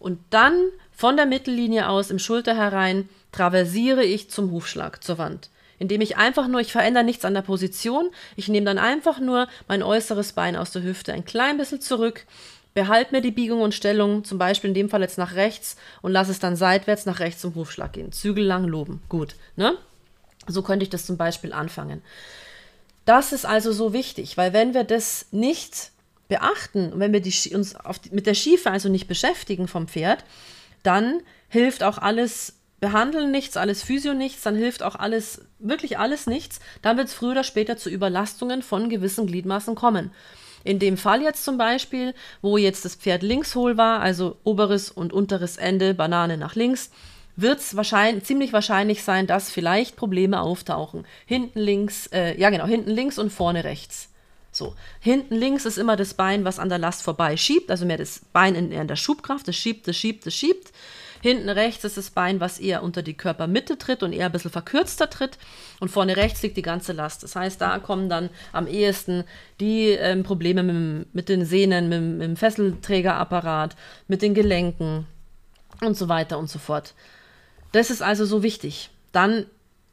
und 0.00 0.18
dann 0.30 0.54
von 0.90 1.16
der 1.16 1.26
Mittellinie 1.26 1.88
aus 1.88 2.10
im 2.10 2.18
Schulter 2.18 2.56
herein 2.56 3.08
traversiere 3.30 4.04
ich 4.04 4.28
zum 4.28 4.50
Hufschlag 4.50 5.02
zur 5.02 5.18
Wand. 5.18 5.48
Indem 5.78 6.00
ich 6.00 6.16
einfach 6.16 6.48
nur, 6.48 6.60
ich 6.60 6.72
verändere 6.72 7.04
nichts 7.04 7.24
an 7.24 7.34
der 7.34 7.42
Position, 7.42 8.10
ich 8.34 8.48
nehme 8.48 8.66
dann 8.66 8.78
einfach 8.78 9.20
nur 9.20 9.46
mein 9.68 9.82
äußeres 9.82 10.32
Bein 10.32 10.56
aus 10.56 10.72
der 10.72 10.82
Hüfte 10.82 11.12
ein 11.12 11.24
klein 11.24 11.56
bisschen 11.56 11.80
zurück, 11.80 12.26
behalte 12.74 13.14
mir 13.14 13.20
die 13.20 13.30
Biegung 13.30 13.60
und 13.60 13.72
Stellung, 13.74 14.24
zum 14.24 14.38
Beispiel 14.38 14.68
in 14.68 14.74
dem 14.74 14.90
Fall 14.90 15.02
jetzt 15.02 15.18
nach 15.18 15.36
rechts 15.36 15.76
und 16.00 16.10
lasse 16.10 16.32
es 16.32 16.40
dann 16.40 16.56
seitwärts 16.56 17.06
nach 17.06 17.20
rechts 17.20 17.40
zum 17.40 17.54
Hufschlag 17.54 17.92
gehen. 17.92 18.10
Zügel 18.10 18.44
lang 18.44 18.64
loben. 18.64 19.02
Gut, 19.08 19.36
ne? 19.54 19.76
So 20.48 20.62
könnte 20.62 20.82
ich 20.82 20.90
das 20.90 21.06
zum 21.06 21.16
Beispiel 21.16 21.52
anfangen. 21.52 22.02
Das 23.04 23.32
ist 23.32 23.44
also 23.44 23.72
so 23.72 23.92
wichtig, 23.92 24.36
weil 24.36 24.52
wenn 24.52 24.74
wir 24.74 24.84
das 24.84 25.26
nicht 25.30 25.90
beachten 26.28 26.92
und 26.92 27.00
wenn 27.00 27.12
wir 27.12 27.20
die, 27.20 27.54
uns 27.54 27.74
die, 28.04 28.10
mit 28.10 28.26
der 28.26 28.34
Schiefe 28.34 28.70
also 28.70 28.88
nicht 28.88 29.08
beschäftigen 29.08 29.68
vom 29.68 29.88
Pferd, 29.88 30.24
dann 30.82 31.20
hilft 31.48 31.82
auch 31.82 31.98
alles 31.98 32.54
Behandeln 32.80 33.30
nichts, 33.30 33.56
alles 33.56 33.82
Physio 33.82 34.12
nichts, 34.14 34.42
dann 34.42 34.56
hilft 34.56 34.82
auch 34.82 34.96
alles, 34.96 35.42
wirklich 35.60 35.98
alles 35.98 36.26
nichts. 36.26 36.58
Dann 36.82 36.96
wird 36.96 37.08
es 37.08 37.14
früher 37.14 37.32
oder 37.32 37.44
später 37.44 37.76
zu 37.76 37.90
Überlastungen 37.90 38.62
von 38.62 38.88
gewissen 38.88 39.26
Gliedmaßen 39.26 39.74
kommen. 39.74 40.10
In 40.64 40.78
dem 40.78 40.96
Fall 40.96 41.22
jetzt 41.22 41.44
zum 41.44 41.58
Beispiel, 41.58 42.14
wo 42.40 42.56
jetzt 42.56 42.84
das 42.84 42.94
Pferd 42.94 43.22
links 43.22 43.54
hohl 43.54 43.76
war, 43.76 44.00
also 44.00 44.36
oberes 44.44 44.90
und 44.90 45.12
unteres 45.12 45.56
Ende, 45.56 45.94
Banane 45.94 46.36
nach 46.36 46.54
links, 46.54 46.90
wird 47.36 47.60
es 47.60 47.76
wahrscheinlich, 47.76 48.24
ziemlich 48.24 48.52
wahrscheinlich 48.52 49.02
sein, 49.02 49.26
dass 49.26 49.50
vielleicht 49.50 49.96
Probleme 49.96 50.40
auftauchen. 50.40 51.06
Hinten 51.26 51.58
links, 51.58 52.06
äh, 52.08 52.38
ja 52.38 52.50
genau, 52.50 52.66
hinten 52.66 52.90
links 52.90 53.18
und 53.18 53.30
vorne 53.30 53.64
rechts. 53.64 54.08
So, 54.50 54.74
hinten 55.00 55.34
links 55.34 55.64
ist 55.64 55.78
immer 55.78 55.96
das 55.96 56.12
Bein, 56.12 56.44
was 56.44 56.58
an 56.58 56.68
der 56.68 56.78
Last 56.78 57.02
vorbei 57.02 57.38
schiebt, 57.38 57.70
also 57.70 57.86
mehr 57.86 57.96
das 57.96 58.20
Bein 58.32 58.54
in, 58.54 58.70
in 58.70 58.86
der 58.86 58.96
Schubkraft, 58.96 59.48
das 59.48 59.56
schiebt, 59.56 59.88
das 59.88 59.96
schiebt, 59.96 60.26
das 60.26 60.34
schiebt. 60.34 60.72
Hinten 61.22 61.48
rechts 61.48 61.84
ist 61.84 61.96
das 61.96 62.10
Bein, 62.10 62.40
was 62.40 62.58
eher 62.58 62.82
unter 62.82 63.00
die 63.00 63.14
Körpermitte 63.14 63.78
tritt 63.78 64.02
und 64.02 64.12
eher 64.12 64.26
ein 64.26 64.32
bisschen 64.32 64.50
verkürzter 64.50 65.08
tritt. 65.08 65.38
Und 65.78 65.88
vorne 65.88 66.16
rechts 66.16 66.42
liegt 66.42 66.56
die 66.56 66.62
ganze 66.62 66.92
Last. 66.92 67.22
Das 67.22 67.36
heißt, 67.36 67.60
da 67.60 67.78
kommen 67.78 68.08
dann 68.08 68.28
am 68.52 68.66
ehesten 68.66 69.22
die 69.60 69.90
ähm, 69.90 70.24
Probleme 70.24 70.64
mit, 70.64 71.14
mit, 71.14 71.28
den 71.28 71.44
Sehnen, 71.44 71.88
mit, 71.88 72.02
mit 72.02 72.22
dem 72.22 72.36
Fesselträgerapparat, 72.36 73.76
mit 74.08 74.20
den 74.20 74.34
Gelenken 74.34 75.06
und 75.80 75.96
so 75.96 76.08
weiter 76.08 76.38
und 76.38 76.50
so 76.50 76.58
fort. 76.58 76.92
Das 77.72 77.90
ist 77.90 78.02
also 78.02 78.24
so 78.24 78.42
wichtig. 78.42 78.90
Dann, 79.12 79.46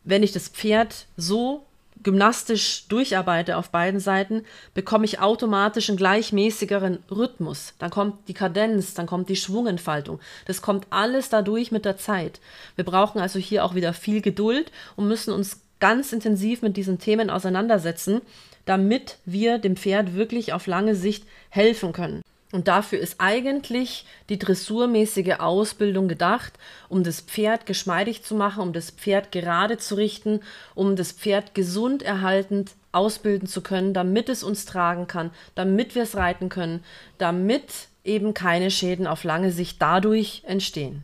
wenn 0.03 0.24
ich 0.24 0.31
das 0.31 0.50
Pferd 0.50 1.07
so 1.17 1.65
gymnastisch 2.01 2.88
durcharbeite 2.88 3.57
auf 3.57 3.69
beiden 3.71 4.00
Seiten, 4.00 4.45
bekomme 4.74 5.05
ich 5.05 5.19
automatisch 5.19 5.89
einen 5.89 5.98
gleichmäßigeren 5.98 7.00
Rhythmus. 7.12 7.74
Dann 7.77 7.89
kommt 7.89 8.27
die 8.27 8.33
Kadenz, 8.33 8.93
dann 8.93 9.05
kommt 9.05 9.30
die 9.30 9.36
Schwungentfaltung. 9.36 10.19
Das 10.45 10.62
kommt 10.62 10.88
alles 10.91 11.30
dadurch 11.30 11.71
mit 11.71 11.86
der 11.86 11.97
Zeit. 11.97 12.39
Wir 12.75 12.86
brauchen 12.86 13.19
also 13.19 13.39
hier 13.39 13.65
auch 13.65 13.75
wieder 13.75 13.93
viel 13.93 14.21
Geduld 14.21 14.71
und 14.95 15.08
müssen 15.08 15.34
uns 15.34 15.62
ganz 15.80 16.13
intensiv 16.13 16.62
mit 16.62 16.77
diesen 16.77 16.99
Themen 16.99 17.30
auseinandersetzen, 17.30 18.21
damit 18.65 19.17
wir 19.25 19.58
dem 19.58 19.75
Pferd 19.75 20.15
wirklich 20.15 20.53
auf 20.53 20.67
lange 20.67 20.95
Sicht 20.95 21.25
helfen 21.49 21.93
können. 21.93 22.21
Und 22.51 22.67
dafür 22.67 22.99
ist 22.99 23.15
eigentlich 23.19 24.05
die 24.29 24.39
dressurmäßige 24.39 25.35
Ausbildung 25.39 26.07
gedacht, 26.07 26.53
um 26.88 27.03
das 27.03 27.21
Pferd 27.21 27.67
geschmeidig 27.67 28.23
zu 28.23 28.33
machen, 28.33 28.63
um 28.63 28.73
das 28.73 28.89
Pferd 28.89 29.31
gerade 29.31 29.77
zu 29.77 29.95
richten, 29.95 30.41
um 30.73 30.95
das 30.95 31.12
Pferd 31.12 31.53
gesund 31.53 32.01
erhaltend 32.01 32.71
ausbilden 32.91 33.47
zu 33.47 33.62
können, 33.62 33.93
damit 33.93 34.29
es 34.29 34.43
uns 34.43 34.65
tragen 34.65 35.05
kann, 35.05 35.29
damit 35.53 35.93
wir 35.93 36.01
es 36.01 36.15
reiten 36.15 36.49
können, 36.49 36.83
damit 37.19 37.88
eben 38.03 38.33
keine 38.33 38.71
Schäden 38.71 39.05
auf 39.05 39.23
lange 39.23 39.51
Sicht 39.51 39.79
dadurch 39.79 40.41
entstehen. 40.47 41.03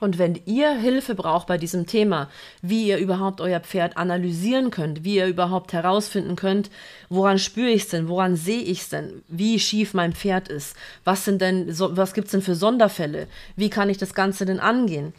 Und 0.00 0.18
wenn 0.18 0.40
ihr 0.44 0.72
Hilfe 0.72 1.14
braucht 1.14 1.46
bei 1.46 1.56
diesem 1.56 1.86
Thema, 1.86 2.28
wie 2.62 2.88
ihr 2.88 2.98
überhaupt 2.98 3.40
euer 3.40 3.60
Pferd 3.60 3.96
analysieren 3.96 4.70
könnt, 4.70 5.04
wie 5.04 5.16
ihr 5.16 5.26
überhaupt 5.26 5.72
herausfinden 5.72 6.34
könnt, 6.34 6.68
woran 7.08 7.38
spüre 7.38 7.70
ich 7.70 7.82
es 7.82 7.88
denn, 7.88 8.08
woran 8.08 8.34
sehe 8.36 8.60
ich 8.60 8.82
es 8.82 8.88
denn, 8.88 9.22
wie 9.28 9.58
schief 9.60 9.94
mein 9.94 10.12
Pferd 10.12 10.48
ist, 10.48 10.76
was 11.04 11.24
sind 11.24 11.40
denn, 11.40 11.68
was 11.68 12.12
gibt 12.12 12.26
es 12.26 12.32
denn 12.32 12.42
für 12.42 12.56
Sonderfälle, 12.56 13.28
wie 13.54 13.70
kann 13.70 13.88
ich 13.88 13.98
das 13.98 14.14
Ganze 14.14 14.44
denn 14.44 14.60
angehen, 14.60 15.14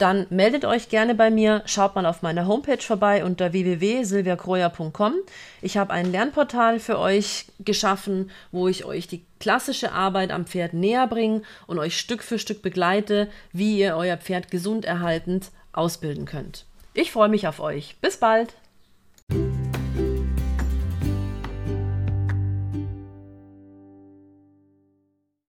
dann 0.00 0.26
meldet 0.30 0.64
euch 0.64 0.88
gerne 0.88 1.14
bei 1.14 1.30
mir, 1.30 1.62
schaut 1.66 1.94
mal 1.94 2.06
auf 2.06 2.22
meiner 2.22 2.46
Homepage 2.46 2.82
vorbei 2.82 3.24
unter 3.24 3.52
www.silviakroja.com. 3.52 5.14
Ich 5.62 5.76
habe 5.76 5.92
ein 5.92 6.10
Lernportal 6.10 6.80
für 6.80 6.98
euch 6.98 7.46
geschaffen, 7.58 8.30
wo 8.50 8.68
ich 8.68 8.84
euch 8.84 9.08
die 9.08 9.24
klassische 9.38 9.92
Arbeit 9.92 10.30
am 10.30 10.46
Pferd 10.46 10.74
näher 10.74 11.06
bringe 11.06 11.42
und 11.66 11.78
euch 11.78 11.98
Stück 11.98 12.22
für 12.22 12.38
Stück 12.38 12.62
begleite, 12.62 13.28
wie 13.52 13.78
ihr 13.78 13.96
euer 13.96 14.16
Pferd 14.16 14.50
gesund 14.50 14.84
erhaltend 14.84 15.50
ausbilden 15.72 16.24
könnt. 16.24 16.64
Ich 16.94 17.12
freue 17.12 17.28
mich 17.28 17.46
auf 17.46 17.60
euch. 17.60 17.96
Bis 18.00 18.16
bald! 18.16 18.54